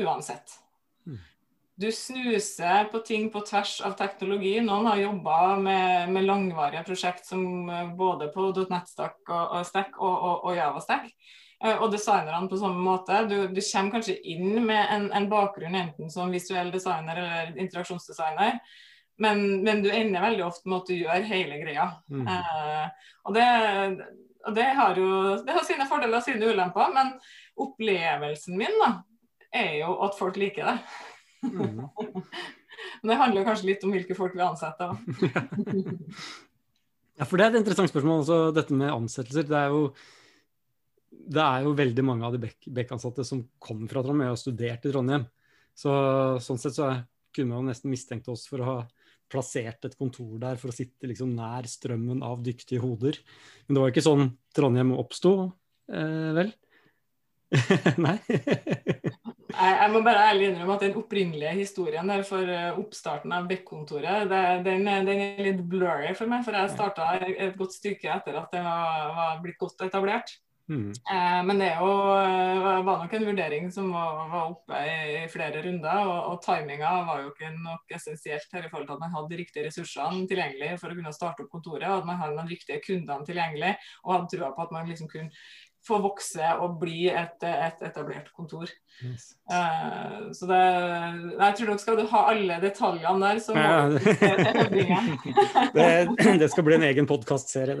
uansett. 0.00 0.52
Mm. 1.06 1.18
Du 1.80 1.92
snuser 1.92 2.84
på 2.92 2.98
ting 2.98 3.30
på 3.32 3.42
tvers 3.46 3.80
av 3.80 3.96
teknologi. 3.98 4.58
Noen 4.60 4.88
har 4.90 5.00
jobba 5.00 5.38
med, 5.56 6.12
med, 6.12 6.26
langvarige 6.28 6.84
prosjekt 6.86 7.26
som 7.26 7.70
eh, 7.70 7.94
både 7.96 8.28
på 8.34 8.50
.NET-stack 8.52 9.22
og, 9.28 9.44
og, 9.44 9.62
Stack 9.66 9.96
og, 9.98 10.12
og, 10.12 10.44
og 10.44 10.58
Java-stack. 10.58 11.08
Uh, 11.60 11.76
og 11.82 11.90
designerne 11.92 12.48
på 12.48 12.60
samme 12.60 12.80
måte. 12.84 13.24
Du, 13.28 13.36
du 13.48 13.60
kommer 13.64 13.96
kanskje 13.96 14.20
inn 14.32 14.62
med 14.64 14.84
en, 14.92 15.10
en, 15.16 15.28
bakgrunn 15.32 15.76
enten 15.76 16.12
som 16.12 16.32
visuell 16.32 16.72
designer 16.72 17.20
eller 17.24 17.58
interaksjonsdesigner. 17.60 18.60
Men, 19.20 19.62
men, 19.64 19.82
du 19.84 19.90
ender 19.92 20.22
veldig 20.24 20.46
ofte 20.46 20.70
med 20.70 20.80
at 20.80 20.88
du 20.88 20.96
gjør 20.96 21.26
hele 21.28 21.60
greia. 21.60 21.86
Mm. 22.08 22.24
Eh, 22.24 23.08
og 23.28 23.34
det, 23.36 23.46
og 24.48 24.54
det, 24.56 24.68
har 24.78 24.96
jo 24.96 25.08
det 25.44 25.56
har 25.56 25.66
sine 25.68 25.86
fordeler 25.90 26.16
og 26.16 26.24
sine 26.24 26.48
ulemper, 26.48 26.94
men 26.94 27.12
opplevelsen 27.60 28.56
min 28.56 28.78
da, 28.80 28.94
er 29.52 29.82
jo 29.82 29.98
at 30.06 30.16
folk 30.16 30.38
liker 30.40 30.70
det. 30.70 30.76
Mm. 31.44 31.82
men 33.02 33.12
det 33.12 33.18
handler 33.20 33.44
kanskje 33.48 33.68
litt 33.72 33.84
om 33.84 33.92
hvilke 33.92 34.16
folk 34.16 34.38
vi 34.38 34.46
ansetter. 34.46 34.96
ja, 37.20 37.26
for 37.26 37.36
det 37.36 37.44
er 37.44 37.52
et 37.52 37.60
interessant 37.60 37.92
spørsmål 37.92 38.22
også, 38.22 38.38
dette 38.56 38.78
med 38.80 38.94
ansettelser. 38.94 39.44
Det 39.50 39.58
er 39.58 39.74
jo, 39.74 39.82
det 41.36 41.44
er 41.44 41.66
jo 41.68 41.76
veldig 41.82 42.06
mange 42.08 42.24
av 42.30 42.38
de 42.38 42.54
Beck-ansatte 42.72 43.28
som 43.28 43.44
kommer 43.60 43.92
fra 43.92 44.00
Trondheim 44.00 44.30
og 44.30 44.38
har 44.38 44.40
studert 44.40 44.88
i 44.88 44.94
Trondheim. 44.96 45.28
Så, 45.76 45.92
sånn 46.40 46.60
sett 46.60 46.80
så 46.80 46.88
kunne 47.36 47.58
man 47.60 47.68
nesten 47.68 47.92
mistenkt 47.92 48.32
oss 48.32 48.48
for 48.48 48.64
å 48.64 48.70
ha 48.70 48.78
plassert 49.30 49.86
et 49.86 49.96
kontor 49.98 50.38
der 50.42 50.58
for 50.60 50.72
å 50.72 50.74
sitte 50.74 51.08
liksom 51.10 51.32
nær 51.36 51.68
strømmen 51.70 52.24
av 52.26 52.42
dyktige 52.44 52.82
hoder. 52.82 53.20
Men 53.66 53.76
det 53.76 53.84
var 53.84 53.94
ikke 53.94 54.06
sånn 54.06 54.26
Trondheim 54.56 54.92
oppsto, 54.98 55.34
eh, 55.92 56.32
vel? 56.36 56.52
Nei. 58.04 58.16
jeg, 58.30 59.86
må 59.90 60.02
bare 60.06 60.26
ærlig 60.30 60.50
innrømme 60.50 60.76
at 60.76 60.84
den 60.84 60.98
opprinnelige 61.00 61.54
historien 61.58 62.12
der 62.12 62.22
for 62.26 62.46
eh, 62.46 62.78
oppstarten 62.78 63.34
av 63.34 63.48
Beck-kontoret, 63.50 64.30
den, 64.30 64.86
den, 64.86 65.24
er 65.24 65.42
litt 65.48 65.64
blurry 65.66 66.12
for 66.18 66.30
meg. 66.30 66.44
For 66.46 66.54
jeg 66.54 66.74
starta 66.74 67.08
et 67.26 67.58
godt 67.58 67.74
stykke 67.74 68.12
etter 68.18 68.38
at 68.38 68.54
det 68.54 68.62
var, 68.66 69.10
var 69.16 69.42
blitt 69.42 69.58
godt 69.62 69.86
etablert. 69.88 70.36
Mm. 70.70 70.90
Eh, 70.90 71.44
men 71.46 71.58
det 71.58 71.68
jo, 71.74 71.86
eh, 72.14 72.82
var 72.86 72.98
nok 73.00 73.14
en 73.16 73.24
vurdering 73.26 73.70
som 73.74 73.88
var, 73.90 74.20
var 74.30 74.52
oppe 74.52 74.82
i, 74.86 74.98
i, 75.16 75.22
flere 75.32 75.62
runder. 75.64 76.04
Og, 76.06 76.18
og 76.30 76.42
timinga 76.44 76.92
var 77.08 77.24
jo 77.24 77.32
ikke 77.32 77.50
nok 77.56 77.96
essensielt 77.96 78.54
her 78.54 78.68
i 78.68 78.70
forhold 78.70 78.86
til 78.86 78.94
at 78.94 79.02
man 79.02 79.16
hadde 79.16 79.32
de 79.32 79.40
riktige 79.40 79.66
ressursene 79.66 80.28
tilgjengelig 80.30 80.76
for 80.82 80.92
å 80.92 80.98
kunne 80.98 81.14
starte 81.16 81.44
opp 81.44 81.50
kontoret, 81.56 81.88
og 81.90 82.04
at 82.04 82.10
man 82.12 82.20
hadde 82.22 82.38
de 82.38 82.54
riktige 82.54 82.84
kundene 82.86 83.26
tilgjengelig, 83.26 83.74
og 84.04 84.14
hadde 84.14 84.30
trua 84.36 84.52
på 84.54 84.66
at 84.66 84.76
man 84.76 84.92
liksom 84.92 85.10
kunne 85.10 85.34
få 85.86 85.98
vokse 86.04 86.44
og 86.60 86.74
bli 86.80 87.08
et, 87.08 87.42
et 87.46 87.82
etablert 87.86 88.28
kontor. 88.36 88.68
Yes. 89.00 89.30
Uh, 89.50 90.28
så 90.36 90.48
det, 90.50 90.58
jeg 91.38 91.54
tror 91.56 91.70
nok 91.70 91.80
skal 91.80 91.96
du 91.96 92.02
ha 92.10 92.20
alle 92.32 92.58
detaljene 92.60 93.20
der. 93.24 93.40
Så 93.40 93.56
ja, 93.56 93.88
det, 95.76 95.86
det, 96.42 96.50
skal 96.52 96.66
bli 96.66 96.76
en 96.76 96.84
egen 96.90 97.08
podkastserie. 97.08 97.78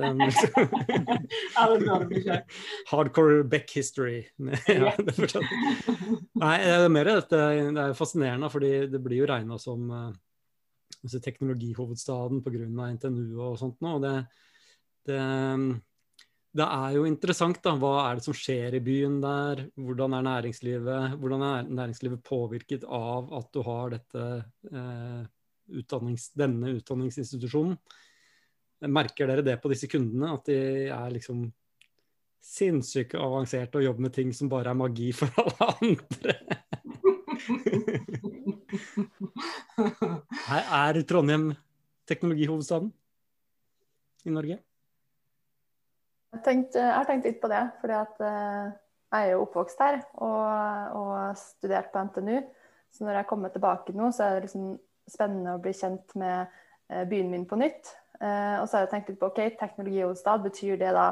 Hardcore 2.90 3.44
Beck 3.44 3.68
history. 3.76 4.22
ja, 4.66 4.94
det 4.96 5.28
Nei, 6.40 6.56
det 6.64 6.72
er 6.78 6.88
mer 6.92 7.12
dette, 7.12 7.36
det 7.36 7.84
er 7.84 7.98
fascinerende, 7.98 8.48
fordi 8.52 8.72
det 8.90 9.02
blir 9.04 9.20
jo 9.20 9.28
regna 9.28 9.60
som 9.60 9.92
uh, 9.92 10.08
teknologihovedstaden 11.20 12.40
pga. 12.44 12.64
NTNU 12.96 13.44
og 13.44 13.60
sånt 13.60 13.78
nå. 13.84 13.98
Det, 14.00 14.16
det 15.10 15.20
det 16.50 16.66
er 16.66 16.94
jo 16.96 17.04
interessant, 17.06 17.60
da. 17.62 17.76
Hva 17.78 17.92
er 18.08 18.18
det 18.18 18.24
som 18.26 18.34
skjer 18.34 18.74
i 18.74 18.82
byen 18.82 19.20
der? 19.22 19.68
Hvordan 19.78 20.16
er 20.18 20.24
næringslivet, 20.26 21.14
hvordan 21.22 21.44
er 21.46 21.68
næringslivet 21.68 22.24
påvirket 22.26 22.82
av 22.86 23.30
at 23.38 23.52
du 23.54 23.60
har 23.66 23.92
dette, 23.94 24.24
eh, 24.72 25.22
utdannings, 25.78 26.32
denne 26.34 26.72
utdanningsinstitusjonen? 26.80 27.78
Merker 28.90 29.26
dere 29.30 29.44
det 29.46 29.60
på 29.62 29.70
disse 29.70 29.86
kundene? 29.92 30.32
At 30.34 30.44
de 30.50 30.58
er 30.90 31.10
liksom 31.14 31.52
sinnssykt 32.42 33.14
avanserte 33.14 33.78
og 33.78 33.84
jobber 33.84 34.08
med 34.08 34.12
ting 34.16 34.32
som 34.34 34.48
bare 34.50 34.70
er 34.72 34.78
magi 34.80 35.12
for 35.14 35.30
alle 35.38 35.54
andre? 35.78 36.34
Her 40.48 40.62
er 40.80 41.02
Trondheim 41.06 41.54
teknologihovedstaden 42.10 42.90
i 44.26 44.30
Norge? 44.34 44.58
Jeg, 46.30 46.42
tenkte, 46.46 46.78
jeg 46.78 46.94
har 46.94 47.08
tenkt 47.08 47.26
litt 47.26 47.40
på 47.42 47.50
det, 47.50 47.60
fordi 47.80 47.96
at 47.98 48.20
uh, 48.22 48.70
jeg 49.10 49.26
er 49.26 49.32
jo 49.32 49.42
oppvokst 49.42 49.80
her 49.82 49.96
og, 50.22 50.98
og 51.00 51.14
studert 51.38 51.90
på 51.90 52.04
NTNU. 52.06 52.36
Så 52.94 53.06
når 53.06 53.20
jeg 53.20 53.28
kommer 53.30 53.50
tilbake 53.50 53.94
nå, 53.94 54.12
så 54.14 54.26
er 54.26 54.36
det 54.36 54.46
liksom 54.46 54.76
spennende 55.10 55.56
å 55.56 55.62
bli 55.62 55.72
kjent 55.74 56.14
med 56.20 56.46
uh, 56.46 57.02
byen 57.10 57.32
min 57.32 57.48
på 57.50 57.58
nytt. 57.58 57.90
Uh, 58.20 58.60
og 58.60 58.68
så 58.68 58.78
har 58.78 58.86
jeg 58.86 58.92
tenkt 58.92 59.10
litt 59.10 59.18
på 59.18 59.32
OK, 59.32 59.42
teknologihovedstad, 59.58 60.46
betyr 60.46 60.80
det 60.80 60.94
da 60.96 61.10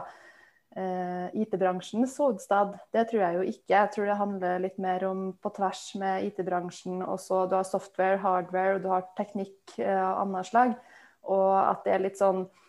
IT-bransjens 0.79 2.13
hovedstad? 2.21 2.75
Det 2.95 3.03
tror 3.09 3.23
jeg 3.25 3.35
jo 3.35 3.47
ikke. 3.51 3.73
Jeg 3.73 3.91
tror 3.91 4.05
det 4.07 4.19
handler 4.21 4.61
litt 4.63 4.77
mer 4.79 5.03
om 5.09 5.23
på 5.43 5.51
tvers 5.57 5.81
med 5.99 6.29
IT-bransjen. 6.29 7.01
også 7.03 7.41
Du 7.51 7.57
har 7.57 7.67
software, 7.67 8.21
hardware, 8.23 8.77
og 8.77 8.85
du 8.85 8.91
har 8.93 9.09
teknikk 9.19 9.75
av 9.81 10.21
annet 10.21 10.47
slag. 10.47 10.77
Og 11.27 11.49
at 11.57 11.83
det 11.89 11.97
er 11.97 12.05
litt 12.05 12.21
sånn 12.21 12.45
Eh, 12.45 12.68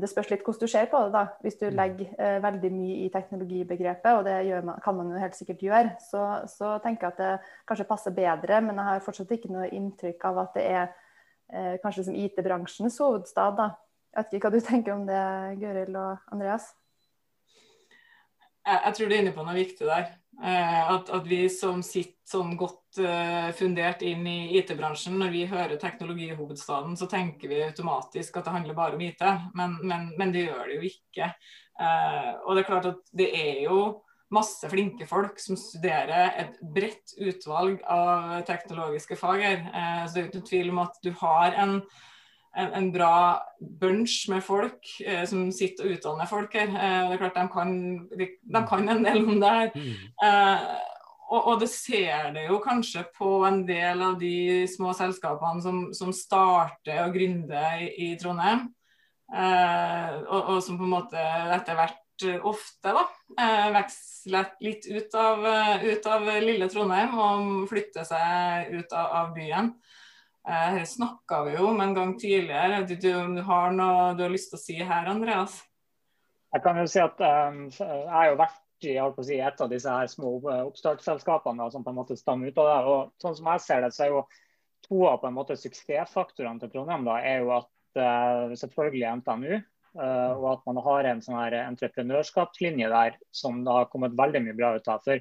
det 0.00 0.08
spørs 0.08 0.30
litt 0.32 0.44
hvordan 0.44 0.64
du 0.64 0.70
ser 0.70 0.88
på 0.90 1.00
det. 1.04 1.12
da. 1.12 1.24
Hvis 1.44 1.58
du 1.60 1.66
mm. 1.68 1.74
legger 1.76 2.12
eh, 2.20 2.38
veldig 2.44 2.70
mye 2.72 2.96
i 3.04 3.10
teknologibegrepet, 3.12 4.10
og 4.16 4.24
det 4.24 4.62
man, 4.64 4.80
kan 4.84 4.96
man 4.96 5.12
jo 5.12 5.20
helt 5.20 5.36
sikkert 5.36 5.64
gjøre, 5.64 5.90
så, 6.04 6.22
så, 6.48 6.76
tenker 6.84 7.08
jeg 7.08 7.16
at 7.16 7.20
det 7.22 7.52
kanskje 7.68 7.88
passer 7.88 8.16
bedre. 8.16 8.60
Men 8.64 8.80
jeg 8.80 8.90
har 8.90 9.04
fortsatt 9.04 9.34
ikke 9.36 9.52
noe 9.52 9.68
inntrykk 9.72 10.26
av 10.30 10.42
at 10.44 10.58
det 10.58 10.66
er 10.68 10.82
eh, 10.86 11.76
kanskje 11.84 12.08
som 12.08 12.16
IT-bransjens 12.16 13.00
hovedstad. 13.04 13.56
da. 13.60 13.70
Jeg 14.12 14.24
vet 14.24 14.38
ikke 14.38 14.50
hva 14.50 14.56
du 14.56 14.68
tenker 14.68 14.94
om 14.96 15.06
det, 15.08 15.24
Gøril 15.60 15.96
og 16.00 16.32
Andreas? 16.32 16.70
Jeg, 18.68 18.80
jeg 18.84 18.94
tror 18.96 19.08
du 19.08 19.14
er 19.14 19.22
inne 19.22 19.36
på 19.36 19.44
noe 19.46 19.56
viktig 19.56 19.88
der. 19.88 20.10
Eh, 20.44 20.90
at, 20.90 21.10
at, 21.10 21.24
vi 21.26 21.48
som 21.50 21.80
sitter 21.82 22.14
sånn 22.28 22.52
godt 22.60 23.00
uh, 23.02 23.48
fundert 23.56 24.02
inn 24.06 24.26
i 24.28 24.58
IT-bransjen, 24.60 25.16
når 25.18 25.30
vi 25.32 25.46
hører 25.50 25.80
teknologihovedstaden, 25.80 26.92
så 27.00 27.08
tenker 27.10 27.50
vi 27.50 27.62
automatisk 27.64 28.36
at 28.36 28.46
det 28.46 28.52
handler 28.54 28.76
bare 28.76 28.98
om 28.98 29.02
IT, 29.02 29.24
men, 29.58 29.78
men, 29.82 30.10
men 30.20 30.34
det 30.34 30.44
gjør 30.44 30.68
det 30.68 30.76
jo 30.76 30.90
ikke. 30.92 31.30
Uh, 31.80 32.36
og 32.44 32.52
det 32.52 32.62
er 32.62 32.68
klart 32.68 32.90
at 32.92 33.10
det 33.18 33.30
er 33.34 33.64
jo 33.64 33.80
masse 34.30 34.68
flinke 34.68 35.08
folk 35.08 35.40
som 35.40 35.56
studerer 35.58 36.36
et 36.44 36.60
bredt 36.60 37.16
utvalg 37.16 37.80
av 37.88 38.42
teknologiske 38.46 39.16
fag 39.16 39.40
her. 39.40 39.62
Så 40.04 40.12
det 40.12 40.20
er 40.20 40.28
uten 40.34 40.44
tvil 40.44 40.68
om 40.74 40.82
at 40.82 40.98
du 41.00 41.08
har 41.16 41.56
en 41.56 41.78
en, 42.58 42.72
en, 42.74 42.90
bra 42.92 43.14
bunch 43.80 44.26
med 44.32 44.42
folk 44.44 44.90
eh, 45.04 45.24
som 45.28 45.48
sitter 45.54 45.86
og 45.86 45.96
utdanner 45.96 46.30
folk 46.30 46.54
her. 46.58 46.70
Eh, 46.72 47.00
det 47.08 47.16
er 47.16 47.22
klart 47.22 47.38
De 47.38 47.46
kan, 47.52 47.74
de, 48.12 48.30
de 48.42 48.62
kan 48.68 48.88
en 48.94 49.04
del 49.06 49.20
om 49.24 49.42
det 49.42 49.52
her. 49.58 49.74
Mm. 49.74 50.06
Eh, 50.28 50.64
og, 51.28 51.38
og, 51.42 51.54
det 51.60 51.68
ser 51.68 52.32
det 52.32 52.46
jo 52.46 52.58
kanskje 52.64 53.04
på 53.16 53.30
en 53.44 53.60
del 53.68 54.02
av 54.04 54.16
de 54.20 54.64
små 54.70 54.94
selskapene 54.96 55.62
som, 55.64 55.80
som 55.96 56.12
starter 56.16 57.02
og 57.04 57.14
gründer 57.16 57.84
i, 57.84 57.90
i 58.08 58.10
Trondheim. 58.20 58.68
Eh, 59.28 60.12
og, 60.24 60.40
og, 60.40 60.58
som 60.64 60.80
på 60.80 60.88
en 60.88 60.94
måte 60.96 61.24
etter 61.58 61.76
hvert 61.76 62.04
ofte 62.48 62.90
da, 62.96 63.04
eh, 63.38 63.68
veksler 63.76 64.48
litt 64.64 64.88
ut 64.88 65.12
av, 65.14 65.44
ut 65.84 66.08
av, 66.10 66.24
lille 66.42 66.66
Trondheim 66.72 67.12
og 67.14 67.68
flytter 67.70 68.08
seg 68.08 68.72
ut 68.72 68.96
av, 68.96 69.12
av 69.20 69.36
byen. 69.36 69.76
Dette 70.48 70.80
eh, 70.80 70.84
snakka 70.84 71.42
vi 71.44 71.56
jo 71.58 71.66
om 71.68 71.80
en 71.80 71.94
gang 71.94 72.14
tidligere. 72.18 72.80
Du, 72.88 72.94
du, 72.96 73.10
du, 73.36 73.40
har 73.44 73.72
noe 73.76 74.14
du 74.16 74.22
har 74.24 74.32
lyst 74.32 74.48
til 74.48 74.56
å 74.56 74.62
si 74.62 74.76
her, 74.80 75.10
Andreas? 75.10 75.58
Jeg 76.54 76.64
kan 76.64 76.78
jo 76.80 76.86
si 76.88 77.02
at 77.02 77.18
um, 77.20 77.66
jeg 77.68 78.08
har 78.08 78.30
jo 78.30 78.38
vært 78.40 78.86
i 78.88 78.94
si, 79.26 79.36
et 79.36 79.60
av 79.60 79.68
disse 79.68 79.92
her 79.92 80.08
små 80.08 80.38
oppstartsselskapene 80.40 81.66
som 81.74 81.84
på 81.84 81.92
en 81.92 81.98
måte 81.98 82.16
stammer 82.16 82.48
ut 82.48 82.60
av 82.62 82.68
det. 82.70 82.78
og 82.88 83.10
sånn 83.20 83.36
som 83.36 83.50
jeg 83.52 83.64
ser 83.66 83.84
det, 83.84 83.90
så 83.92 84.06
er 84.06 84.14
jo 84.14 84.22
to 84.86 85.02
av 85.10 85.18
på 85.20 85.28
en 85.28 85.36
måte 85.36 85.58
suksessfaktorene 85.58 86.62
til 86.62 86.72
Trondheim 86.72 87.04
da, 87.04 87.18
er 87.20 87.42
jo 87.42 87.52
at 87.58 88.00
uh, 88.00 88.56
selvfølgelig 88.56 89.18
NTNU, 89.20 89.58
uh, 90.00 90.32
og 90.38 90.46
at 90.54 90.64
man 90.70 90.80
har 90.86 91.10
en 91.10 91.20
sånn 91.26 91.36
her 91.42 91.58
entreprenørskapslinje 91.66 92.88
der 92.94 93.20
som 93.36 93.60
det 93.66 93.76
har 93.82 93.92
kommet 93.92 94.16
veldig 94.16 94.46
mye 94.46 94.56
bra 94.56 94.72
ut 94.78 94.88
av. 94.94 95.04
For 95.04 95.20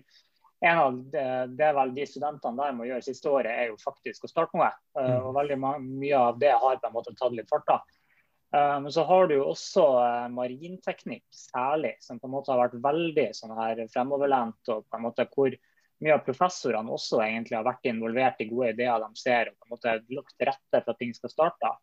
en 0.60 0.78
av 0.78 0.96
det, 1.12 1.70
vel 1.78 1.94
de 1.94 2.06
studentene 2.10 2.58
der 2.58 2.74
må 2.74 2.88
gjøre 2.88 3.06
siste 3.06 3.30
året, 3.30 3.52
er 3.54 3.70
jo 3.72 3.78
faktisk 3.82 4.26
å 4.26 4.32
starte 4.32 4.58
noe. 4.58 4.72
Uh, 4.98 5.28
og 5.28 5.36
veldig 5.38 5.58
mye 5.62 6.18
av 6.18 6.40
det 6.42 6.54
har 6.56 6.80
på 6.82 6.90
en 6.90 6.96
måte 6.96 7.14
tatt 7.18 7.36
litt 7.38 7.50
fart. 7.52 7.68
da. 7.68 7.78
Uh, 8.56 8.78
men 8.82 8.92
så 8.94 9.04
har 9.06 9.28
du 9.30 9.36
jo 9.36 9.50
også 9.52 9.86
uh, 10.00 10.28
marinteknikk 10.34 11.26
særlig, 11.36 11.94
som 12.02 12.18
på 12.20 12.30
en 12.30 12.36
måte 12.40 12.54
har 12.54 12.64
vært 12.64 12.80
veldig 12.84 13.28
sånn 13.38 13.54
her 13.60 13.84
fremoverlent. 13.94 14.62
og 14.74 14.88
på 14.88 14.98
en 14.98 15.06
måte 15.06 15.28
hvor 15.36 15.54
mye 16.04 16.14
av 16.14 16.26
professorene 16.26 16.94
også 16.94 17.22
egentlig 17.26 17.58
har 17.58 17.66
vært 17.66 17.90
involvert 17.90 18.42
i 18.42 18.50
gode 18.50 18.74
ideer 18.74 19.02
de 19.02 19.22
ser, 19.22 19.52
og 19.52 19.58
på 19.58 19.68
en 19.68 19.76
måte 19.76 19.96
lagt 20.14 20.36
til 20.38 20.50
rette 20.50 20.82
for 20.82 20.94
at 20.94 21.02
ting 21.02 21.14
skal 21.18 21.34
starte. 21.34 21.74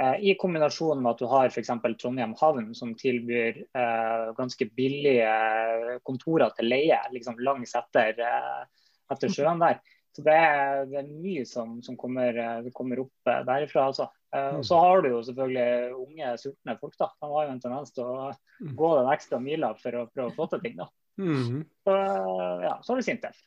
Eh, 0.00 0.14
I 0.32 0.36
kombinasjon 0.40 1.02
med 1.02 1.12
at 1.12 1.20
du 1.20 1.26
har 1.28 1.50
f.eks. 1.50 1.72
Trondheim 2.00 2.32
havn, 2.40 2.70
som 2.74 2.94
tilbyr 2.96 3.64
eh, 3.64 4.28
ganske 4.38 4.68
billige 4.76 5.98
kontorer 6.06 6.54
til 6.56 6.70
leie 6.72 7.00
liksom 7.12 7.40
langs 7.44 7.74
etter, 7.76 8.16
eh, 8.16 8.86
etter 9.12 9.32
sjøen 9.32 9.60
der. 9.60 9.82
Så 10.12 10.24
det 10.24 10.32
er, 10.36 10.82
det 10.90 10.98
er 11.00 11.08
mye 11.08 11.44
som, 11.48 11.78
som 11.84 11.96
kommer, 12.00 12.36
eh, 12.36 12.72
kommer, 12.76 13.00
opp 13.04 13.30
eh, 13.32 13.44
derifra. 13.48 13.86
Altså. 13.88 14.08
Eh, 14.34 14.50
og 14.58 14.64
så 14.68 14.80
har 14.80 15.04
du 15.04 15.08
jo 15.14 15.22
selvfølgelig 15.28 15.94
unge, 15.96 16.34
sultne 16.40 16.76
folk. 16.80 16.96
da. 17.00 17.08
De 17.16 17.30
har 17.32 17.46
jo 17.46 17.54
en 17.54 17.62
tendens 17.62 17.94
til 17.96 18.08
å 18.08 18.26
mm. 18.32 18.74
gå 18.76 18.90
den 18.98 19.12
ekstra 19.14 19.40
mila 19.40 19.72
for 19.80 19.96
å 19.96 20.08
prøve 20.12 20.32
å 20.32 20.36
få 20.36 20.48
til 20.52 20.66
ting. 20.66 20.76
da. 20.80 20.90
Mm. 21.20 21.62
Så, 21.84 21.96
ja, 22.64 22.76
så 22.80 22.92
har 22.92 23.00
du 23.00 23.06
Sintef. 23.06 23.40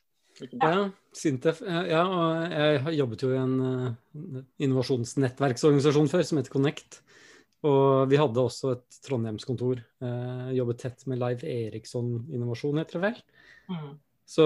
Ja, 0.59 0.89
Sintef. 1.15 1.61
Ja, 1.63 2.03
og 2.03 2.53
jeg 2.53 2.99
jobbet 2.99 3.23
jo 3.23 3.31
i 3.31 3.39
en 3.39 3.55
uh, 3.63 4.39
innovasjonsnettverksorganisasjon 4.61 6.09
før 6.11 6.25
som 6.27 6.39
heter 6.39 6.53
Connect. 6.53 6.99
Og 7.65 8.05
vi 8.11 8.19
hadde 8.19 8.43
også 8.43 8.75
et 8.75 8.99
Trondheimskontor. 9.07 9.81
Uh, 10.03 10.51
jobbet 10.57 10.83
tett 10.83 11.05
med 11.09 11.21
Leif 11.21 11.45
Eriksson 11.47 12.17
Innovasjon, 12.29 12.81
heter 12.81 12.99
det 12.99 13.05
vel. 13.07 13.23
Mm. 13.71 13.89
Så 14.25 14.45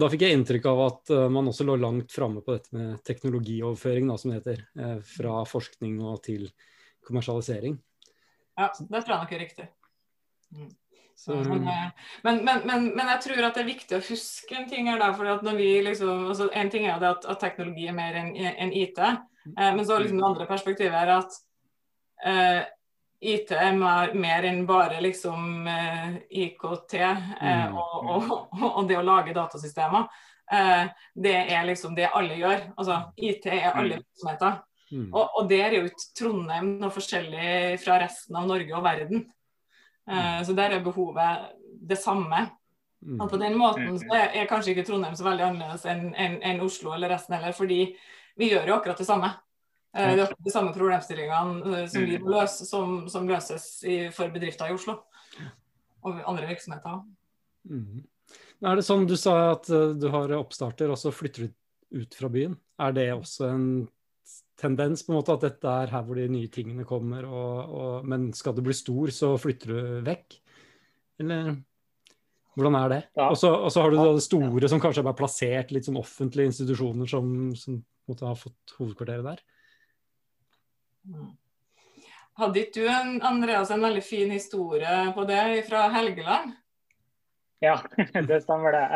Da 0.00 0.08
fikk 0.08 0.22
jeg 0.24 0.32
inntrykk 0.38 0.66
av 0.70 0.78
at 0.80 1.10
man 1.28 1.50
også 1.50 1.66
lå 1.68 1.74
langt 1.76 2.12
framme 2.14 2.40
på 2.40 2.54
dette 2.54 2.72
med 2.72 3.02
teknologioverføring, 3.04 4.08
da, 4.08 4.16
som 4.16 4.32
det 4.32 4.38
heter. 4.38 4.62
Fra 5.04 5.42
forskning 5.44 5.98
og 6.00 6.22
til 6.24 6.46
kommersialisering. 7.04 7.76
Ja, 8.56 8.70
det 8.72 9.02
tror 9.04 9.12
jeg 9.12 9.26
nok 9.26 9.34
er 9.36 9.42
riktig. 9.44 9.66
Mm. 10.56 10.70
Så, 11.16 11.36
men, 11.46 11.68
eh, 11.68 11.88
men, 12.22 12.44
men, 12.44 12.66
men, 12.66 13.08
jeg 13.14 13.20
tror 13.24 13.46
at 13.46 13.56
det 13.56 13.62
er 13.62 13.70
viktig 13.70 13.96
å 13.96 14.04
huske 14.04 14.56
en 14.58 14.68
ting 14.68 14.90
her. 14.90 14.98
da, 15.00 15.12
for 15.16 15.30
at 15.30 15.44
når 15.46 15.56
vi 15.60 15.68
liksom, 15.86 16.26
altså 16.32 16.50
En 16.52 16.70
ting 16.72 16.88
er 16.90 17.00
at, 17.00 17.24
at 17.24 17.40
teknologi 17.40 17.86
er 17.88 17.96
mer 17.96 18.18
enn 18.20 18.32
en 18.36 18.72
IT, 18.74 18.98
eh, 18.98 19.70
men 19.76 19.84
så 19.86 20.00
liksom 20.02 20.20
det 20.20 20.26
andre 20.28 20.48
perspektivet 20.50 20.98
er 20.98 21.14
at 21.14 21.38
eh, 22.26 22.62
IT 23.24 23.54
er 23.56 23.78
mer, 23.78 24.44
enn 24.44 24.66
bare 24.68 25.00
liksom 25.04 25.68
eh, 25.70 26.16
IKT 26.44 26.94
eh, 26.98 27.24
mm. 27.40 27.78
og, 27.78 27.94
og, 28.04 28.30
og, 28.68 28.82
det 28.88 28.98
å 29.00 29.06
lage 29.06 29.36
datasystemer. 29.36 30.10
Eh, 30.52 30.84
det 31.14 31.36
er 31.54 31.64
liksom 31.68 31.94
det 31.96 32.10
alle 32.12 32.36
gjør. 32.40 32.66
Altså, 32.76 33.00
IT 33.16 33.48
er 33.48 33.70
alle 33.72 33.96
mm. 33.96 34.02
virksomheter. 34.02 34.58
Mm. 34.90 35.08
Og, 35.08 35.22
og 35.24 35.48
der 35.50 35.70
er 35.70 35.78
jo 35.78 35.88
ikke 35.88 36.10
Trondheim 36.18 36.74
noe 36.82 36.92
forskjellig 36.92 37.80
fra 37.82 37.96
resten 38.02 38.36
av 38.38 38.50
Norge 38.50 38.76
og 38.76 38.84
verden. 38.84 39.24
Uh, 40.10 40.40
så 40.44 40.52
der 40.56 40.76
er 40.76 40.84
behovet 40.84 41.48
det 41.88 41.98
samme. 41.98 42.46
Mm. 43.04 43.20
Og 43.20 43.30
på 43.30 43.40
den 43.40 43.56
måten 43.60 43.98
så 44.00 44.16
er, 44.16 44.30
er, 44.32 44.48
kanskje 44.48 44.72
ikke 44.72 44.86
Trondheim 44.88 45.16
så 45.16 45.26
veldig 45.26 45.44
annerledes 45.44 45.84
enn 45.88 46.06
en, 46.16 46.38
en 46.40 46.62
Oslo 46.64 46.94
eller 46.94 47.12
resten 47.12 47.36
heller, 47.36 47.52
fordi 47.56 47.80
vi 48.40 48.48
gjør 48.48 48.70
jo 48.70 48.76
akkurat 48.78 49.00
det 49.00 49.08
samme. 49.08 49.32
Uh, 49.94 50.14
det 50.14 50.24
er 50.24 50.32
de 50.46 50.52
samme 50.52 50.72
problemstillingene 50.76 51.60
uh, 51.64 51.82
som 51.90 52.08
vi 52.08 52.20
må 52.22 52.32
løse, 52.36 52.68
som, 52.68 53.04
som 53.12 53.28
løses 53.28 53.68
i, 53.84 53.98
for 54.14 54.32
bedrifter 54.34 54.72
i 54.72 54.76
Oslo. 54.76 55.00
Og 56.04 56.20
andre 56.20 56.48
virksomheter. 56.50 57.00
Mm. 57.68 58.04
Er 58.64 58.76
det 58.76 58.84
sånn 58.84 59.06
du 59.08 59.16
sa 59.20 59.54
at 59.54 59.68
du 59.68 60.04
har 60.12 60.32
oppstarter, 60.36 60.90
og 60.92 60.98
så 61.00 61.12
flytter 61.12 61.46
du 61.46 62.02
ut 62.02 62.16
fra 62.16 62.28
byen? 62.32 62.56
Er 62.80 62.92
det 62.96 63.06
også 63.12 63.48
en 63.48 63.64
tendens 64.60 65.02
på 65.04 65.12
en 65.12 65.18
måte 65.18 65.34
at 65.34 65.44
dette 65.44 65.76
er 65.82 65.92
her 65.92 66.02
hvor 66.06 66.18
de 66.18 66.26
nye 66.30 66.50
tingene 66.52 66.86
kommer, 66.88 67.26
og, 67.26 67.76
og, 67.78 68.08
men 68.08 68.28
skal 68.36 68.56
du 68.56 68.62
bli 68.64 68.76
stor, 68.76 69.12
så 69.14 69.34
flytter 69.40 69.72
du 69.72 70.02
vekk? 70.06 70.38
Eller 71.22 71.54
hvordan 72.54 72.76
er 72.78 72.92
det? 72.92 73.00
Ja. 73.18 73.30
Og, 73.32 73.38
så, 73.38 73.80
har 73.80 73.90
du 73.90 73.98
det 73.98 74.22
store 74.22 74.70
som 74.70 74.82
kanskje 74.82 75.02
er 75.02 75.08
bare 75.08 75.18
plassert 75.18 75.72
litt 75.74 75.88
sånn 75.88 75.98
offentlige 75.98 76.52
institusjoner 76.52 77.10
som, 77.10 77.32
som 77.58 77.80
måtte 78.10 78.28
ha 78.28 78.34
fått 78.38 78.76
hovedkvarteret 78.78 79.26
der. 79.26 79.42
Hadde 82.38 82.62
ikke 82.62 82.80
du 82.80 82.90
en, 82.90 83.18
Andreas, 83.26 83.70
en 83.74 83.84
veldig 83.84 84.02
fin 84.04 84.30
historie 84.34 84.94
på 85.14 85.26
det 85.28 85.42
fra 85.68 85.86
Helgeland? 85.94 86.54
Ja, 87.62 87.78
det 88.30 88.42
stemmer 88.44 88.74
det. 88.74 88.86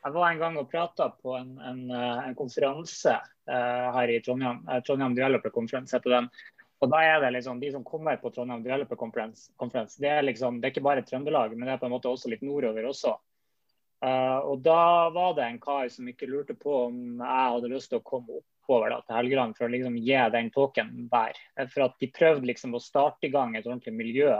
Jeg 0.00 0.14
var 0.16 0.30
en 0.30 0.40
gang 0.40 0.56
og 0.56 0.70
prata 0.70 1.10
på 1.12 1.34
en, 1.36 1.50
en, 1.60 1.80
en 1.92 2.36
konferanse 2.36 3.12
uh, 3.12 3.88
her 3.96 4.12
i 4.14 4.20
Trondheim. 4.24 4.62
Uh, 4.64 4.78
Trondheim 4.86 5.16
Developer 5.16 5.52
Conference 5.52 5.96
heter 5.96 6.14
den. 6.14 6.28
Og 6.80 6.88
da 6.88 7.02
er 7.04 7.18
det 7.20 7.34
liksom, 7.34 7.58
De 7.60 7.72
som 7.74 7.84
kommer 7.84 8.16
på 8.16 8.30
Trondheim 8.32 8.62
Developer 8.64 8.96
Conference, 8.96 9.50
Conference 9.60 10.00
det, 10.00 10.08
er 10.08 10.24
liksom, 10.24 10.60
det 10.60 10.68
er 10.68 10.72
ikke 10.72 10.86
bare 10.86 11.04
Trøndelag, 11.04 11.52
men 11.52 11.68
det 11.68 11.74
er 11.74 11.82
på 11.82 11.90
en 11.90 11.92
måte 11.92 12.08
også 12.08 12.32
litt 12.32 12.46
nordover 12.46 12.88
også. 12.88 13.18
Uh, 14.00 14.38
og 14.48 14.62
Da 14.64 15.10
var 15.12 15.34
det 15.36 15.44
en 15.44 15.60
kar 15.60 15.90
som 15.92 16.08
ikke 16.08 16.30
lurte 16.30 16.56
på 16.56 16.86
om 16.86 17.20
jeg 17.20 17.52
hadde 17.52 17.72
lyst 17.74 17.92
til 17.92 18.00
å 18.00 18.06
komme 18.06 18.40
oppover 18.40 18.94
da, 18.94 19.02
til 19.04 19.18
Helgeland 19.18 19.58
for 19.58 19.68
å 19.68 19.74
liksom 19.74 20.00
gi 20.00 20.16
den 20.32 20.48
talken 20.54 20.94
der. 21.12 21.36
For 21.74 21.90
at 21.90 22.00
de 22.00 22.08
prøvde 22.08 22.48
liksom 22.48 22.72
å 22.72 22.80
starte 22.80 23.28
i 23.28 23.34
gang 23.34 23.52
et 23.52 23.68
ordentlig 23.68 23.92
miljø 23.98 24.32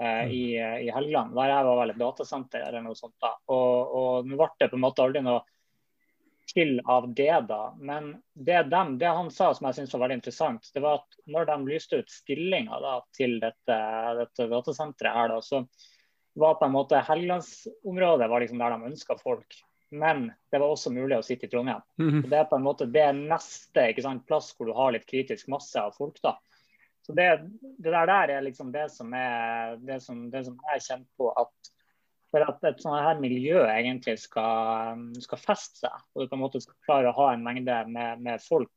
uh, 0.00 0.24
i, 0.30 0.44
i, 0.56 0.90
Helgeland. 0.94 1.34
Der 1.36 1.52
jeg 1.52 1.68
var 1.68 1.80
vel 1.82 1.94
et 1.94 2.00
datasenter 2.00 2.64
eller 2.68 2.84
noe 2.84 2.98
sånt. 2.98 3.16
da. 3.22 3.34
Og, 3.52 3.96
og 3.98 4.30
nå 4.30 4.38
ble 4.38 4.50
det 4.60 4.70
på 4.72 4.78
en 4.78 4.86
måte 4.86 5.04
aldri 5.04 5.24
noe 5.24 5.42
til 6.52 6.80
av 6.84 7.06
det, 7.14 7.32
da. 7.48 7.62
Men 7.78 8.12
det, 8.34 8.62
dem, 8.72 8.96
det 8.98 9.08
han 9.08 9.30
sa 9.30 9.52
som 9.54 9.68
jeg 9.68 9.78
synes 9.78 9.94
var 9.94 10.04
veldig 10.04 10.20
interessant, 10.20 10.70
det 10.74 10.82
var 10.84 11.00
at 11.00 11.18
når 11.30 11.48
de 11.48 11.58
lyste 11.70 12.02
ut 12.02 12.12
stillinga 12.12 12.78
til 13.16 13.38
dette, 13.42 13.78
dette 14.18 14.48
datasenteret 14.50 15.16
her, 15.16 15.34
da, 15.36 15.40
så 15.42 15.62
var 16.34 16.56
på 16.60 16.64
en 16.68 16.74
måte 16.74 17.02
Helgelandsområdet 17.08 18.28
var 18.30 18.40
liksom 18.40 18.62
der 18.62 18.74
de 18.74 18.90
ønska 18.92 19.16
folk. 19.20 19.60
Men 19.92 20.30
det 20.50 20.58
var 20.58 20.72
også 20.72 20.90
mulig 20.92 21.18
å 21.18 21.24
sitte 21.24 21.46
i 21.46 21.50
Trondheim. 21.52 21.82
Mm 22.00 22.10
-hmm. 22.10 22.28
Det 22.28 22.38
er 22.38 22.44
på 22.44 22.56
en 22.56 22.62
måte 22.62 22.86
det 22.86 23.12
neste 23.12 24.02
sant, 24.02 24.26
plass 24.26 24.54
hvor 24.56 24.66
du 24.66 24.72
har 24.72 24.92
litt 24.92 25.06
kritisk 25.06 25.48
masse 25.48 25.80
av 25.80 25.92
folk. 25.92 26.22
da. 26.22 26.38
Så 27.02 27.14
det, 27.18 27.28
det 27.82 27.90
der, 27.90 28.06
der 28.06 28.30
er 28.36 28.44
liksom 28.46 28.70
det 28.74 28.86
som, 28.94 29.10
er, 29.14 29.76
det 29.82 29.98
som, 30.04 30.28
det 30.30 30.44
som 30.46 30.58
jeg 30.70 30.84
kjenner 30.86 31.08
på 31.18 31.32
at 31.34 31.72
for 32.32 32.44
at 32.48 32.62
et 32.64 32.80
sånt 32.80 33.02
her 33.04 33.18
miljø 33.20 33.60
egentlig 33.68 34.16
skal, 34.22 35.02
skal 35.20 35.40
feste 35.40 35.82
seg, 35.82 36.04
og 36.14 36.22
du 36.22 36.30
på 36.30 36.38
en 36.38 36.40
måte 36.40 36.62
skal 36.64 36.78
klare 36.86 37.10
å 37.10 37.16
ha 37.18 37.32
en 37.34 37.44
mengde 37.44 37.74
med, 37.92 38.22
med 38.24 38.40
folk 38.40 38.70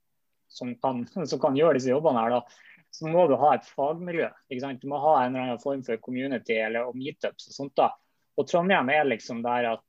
som 0.51 0.73
kan, 0.83 1.05
som 1.31 1.41
kan, 1.41 1.55
gjøre 1.57 1.79
disse 1.79 1.93
jobbene, 1.93 2.25
her, 2.25 2.35
da, 2.35 2.81
så 2.95 3.07
må 3.11 3.25
du 3.31 3.37
ha 3.39 3.53
et 3.55 3.67
fagmiljø. 3.67 4.27
Du 4.51 4.89
må 4.91 4.99
ha 5.03 5.15
en 5.21 5.33
eller 5.33 5.45
annen 5.45 5.63
form 5.63 5.83
for 5.87 5.99
community 6.03 6.57
eller 6.59 6.91
meetups 6.95 7.49
og 7.51 7.57
sånt. 7.57 7.75
da. 7.79 7.89
Og 8.35 8.47
Trondheim 8.47 8.91
er 8.91 9.07
liksom 9.07 9.41
der 9.45 9.71
at 9.75 9.83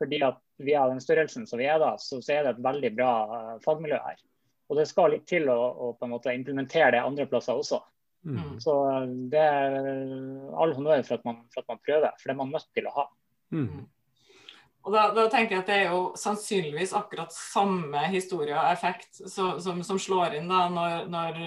fordi 0.00 0.22
at 0.24 0.38
vi 0.64 0.72
har 0.72 0.88
den 0.88 1.02
størrelsen 1.02 1.44
som 1.46 1.60
vi 1.60 1.66
er 1.68 1.80
da, 1.82 1.90
så, 2.00 2.22
så 2.24 2.38
er 2.38 2.46
det 2.46 2.54
et 2.54 2.64
veldig 2.64 2.90
bra 2.96 3.12
uh, 3.28 3.56
fagmiljø 3.64 3.98
her. 4.00 4.22
Og 4.68 4.76
det 4.76 4.88
skal 4.90 5.14
litt 5.14 5.28
til 5.28 5.48
å, 5.48 5.56
å 5.56 5.92
på 5.96 6.06
en 6.06 6.12
måte 6.12 6.34
implementere 6.36 6.96
det 6.96 7.04
andre 7.04 7.28
plasser 7.30 7.56
også. 7.56 7.80
Mm. 8.28 8.58
Så 8.60 8.74
det 9.32 9.40
er 9.40 9.78
all 10.58 10.74
honnør 10.76 11.04
for, 11.06 11.22
for, 11.22 11.62
at 11.62 11.70
man 11.70 11.80
prøver, 11.84 12.10
for 12.18 12.28
det 12.28 12.34
er 12.34 12.40
man 12.40 12.52
nødt 12.52 12.68
til 12.76 12.88
å 12.90 12.96
ha. 12.98 13.06
Mm. 13.54 13.86
Og 14.88 14.94
da, 14.94 15.08
da, 15.12 15.26
tenker 15.28 15.56
jeg 15.56 15.62
at 15.62 15.68
Det 15.68 15.76
er 15.76 15.90
jo 15.92 16.02
sannsynligvis 16.16 16.94
akkurat 16.96 17.32
samme 17.34 18.06
historie 18.12 18.56
og 18.56 18.70
effekt 18.70 19.20
så, 19.20 19.50
som, 19.60 19.82
som, 19.84 19.98
slår 20.00 20.38
inn 20.38 20.48
da 20.48 20.66
når, 20.72 21.08
når, 21.12 21.40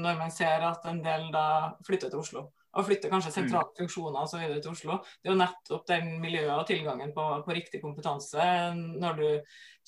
når, 0.00 0.16
man 0.18 0.32
ser 0.34 0.64
at 0.66 0.86
en 0.90 1.02
del 1.04 1.28
da 1.34 1.76
flytter 1.86 2.10
til 2.10 2.22
Oslo. 2.22 2.46
Og 2.76 2.84
flytter 2.88 3.12
kanskje 3.12 3.32
sentrale 3.32 3.70
mm. 3.70 3.76
funksjoner 3.78 4.24
og 4.24 4.28
så 4.28 4.40
videre 4.40 4.60
til 4.64 4.74
Oslo. 4.74 4.98
Det 5.20 5.30
er 5.30 5.34
jo 5.34 5.40
nettopp 5.40 5.86
den 5.88 6.10
miljøet 6.20 6.56
og 6.56 6.66
tilgangen 6.68 7.14
på, 7.16 7.28
på 7.46 7.56
riktig 7.56 7.80
kompetanse 7.84 8.48
når 8.74 9.20
du 9.20 9.28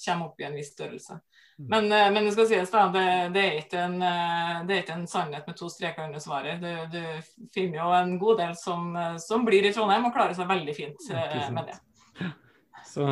kommer 0.05 0.31
opp 0.31 0.41
i 0.41 0.47
en 0.49 0.57
viss 0.57 0.73
størrelse. 0.77 1.19
Mm. 1.59 1.67
Men, 1.69 1.93
eh, 1.93 2.13
men, 2.13 2.25
det 2.25 2.33
skal 2.33 2.47
sies 2.47 2.71
da, 2.71 2.85
det, 2.95 3.05
det, 3.35 3.43
er 3.43 3.57
ikke 3.59 3.81
en, 3.83 3.97
eh, 4.03 4.59
det 4.67 4.75
er 4.75 4.83
ikke 4.85 4.95
en 4.95 5.09
sannhet 5.11 5.47
med 5.49 5.57
to 5.59 5.71
streker 5.73 6.05
under 6.07 6.23
svaret. 6.23 6.63
Du, 6.63 6.69
du 6.93 7.49
finner 7.55 7.81
jo 7.81 7.89
en 7.97 8.13
god 8.21 8.39
del 8.45 8.55
som, 8.59 8.93
eh, 8.95 9.17
som, 9.23 9.47
blir 9.47 9.67
i 9.67 9.73
Trondheim 9.75 10.07
og 10.07 10.15
klarer 10.15 10.39
seg 10.39 10.47
veldig 10.51 10.75
fint 10.77 11.09
med 11.57 11.73
det. 11.73 11.79
Så 12.87 13.05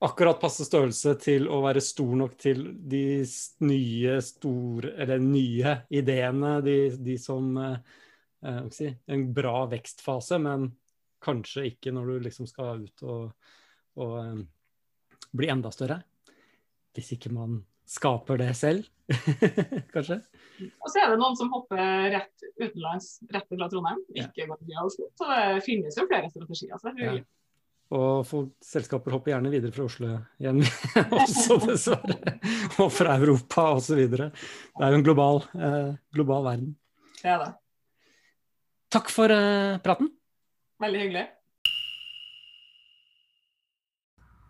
akkurat 0.00 0.40
passe 0.40 0.64
størrelse 0.64 1.12
til 1.20 1.50
å 1.52 1.60
være 1.66 1.82
stor 1.84 2.14
nok 2.22 2.38
til 2.40 2.62
de 2.88 3.20
nye, 3.68 4.16
store, 4.24 4.94
eller 4.96 5.20
nye 5.20 5.74
ideene. 5.92 6.56
De, 6.64 6.78
de 6.96 7.16
som 7.20 7.52
eh, 7.60 8.62
si, 8.72 8.88
En 9.04 9.26
bra 9.36 9.66
vekstfase, 9.68 10.40
men 10.40 10.70
kanskje 11.20 11.68
ikke 11.74 11.92
når 11.92 12.08
du 12.08 12.24
liksom 12.24 12.48
skal 12.48 12.86
ut 12.86 13.04
og, 13.04 13.52
og 14.00 15.36
bli 15.36 15.52
enda 15.52 15.68
større 15.74 16.00
hvis 16.96 17.12
ikke 17.16 17.32
man 17.34 17.60
skaper 17.90 18.38
det 18.38 18.52
selv, 18.58 18.86
kanskje. 19.94 20.20
Og 20.78 20.92
så 20.92 21.02
er 21.02 21.12
det 21.12 21.18
noen 21.18 21.36
som 21.38 21.50
hopper 21.54 21.82
rett 22.14 22.44
utenlands, 22.60 23.12
rett 23.32 23.48
fra 23.48 23.68
Trondheim, 23.72 24.00
ikke 24.14 24.46
går 24.50 24.60
via 24.68 24.84
Oslo. 24.84 25.08
Så 25.18 25.28
det 25.30 25.62
finnes 25.66 25.98
jo 25.98 26.06
flere 26.10 26.30
strategier. 26.30 26.76
Er 26.92 27.06
ja. 27.08 27.14
Og 27.90 28.20
folk, 28.22 28.52
selskaper 28.62 29.16
hopper 29.16 29.32
gjerne 29.32 29.50
videre 29.50 29.74
fra 29.74 29.88
Oslo 29.88 30.12
igjen 30.38 30.60
også, 31.22 31.56
dessverre. 31.64 32.36
Og 32.78 32.92
fra 32.94 33.16
Europa 33.18 33.66
osv. 33.80 34.04
Det 34.06 34.30
er 34.30 34.94
jo 34.94 35.00
en 35.00 35.06
global, 35.06 35.42
eh, 35.58 35.90
global 36.14 36.46
verden. 36.46 36.70
Det 37.18 37.32
er 37.34 37.42
det. 37.42 37.50
Takk 38.94 39.10
for 39.10 39.34
eh, 39.34 39.80
praten. 39.82 40.12
Veldig 40.80 41.02
hyggelig. 41.02 41.26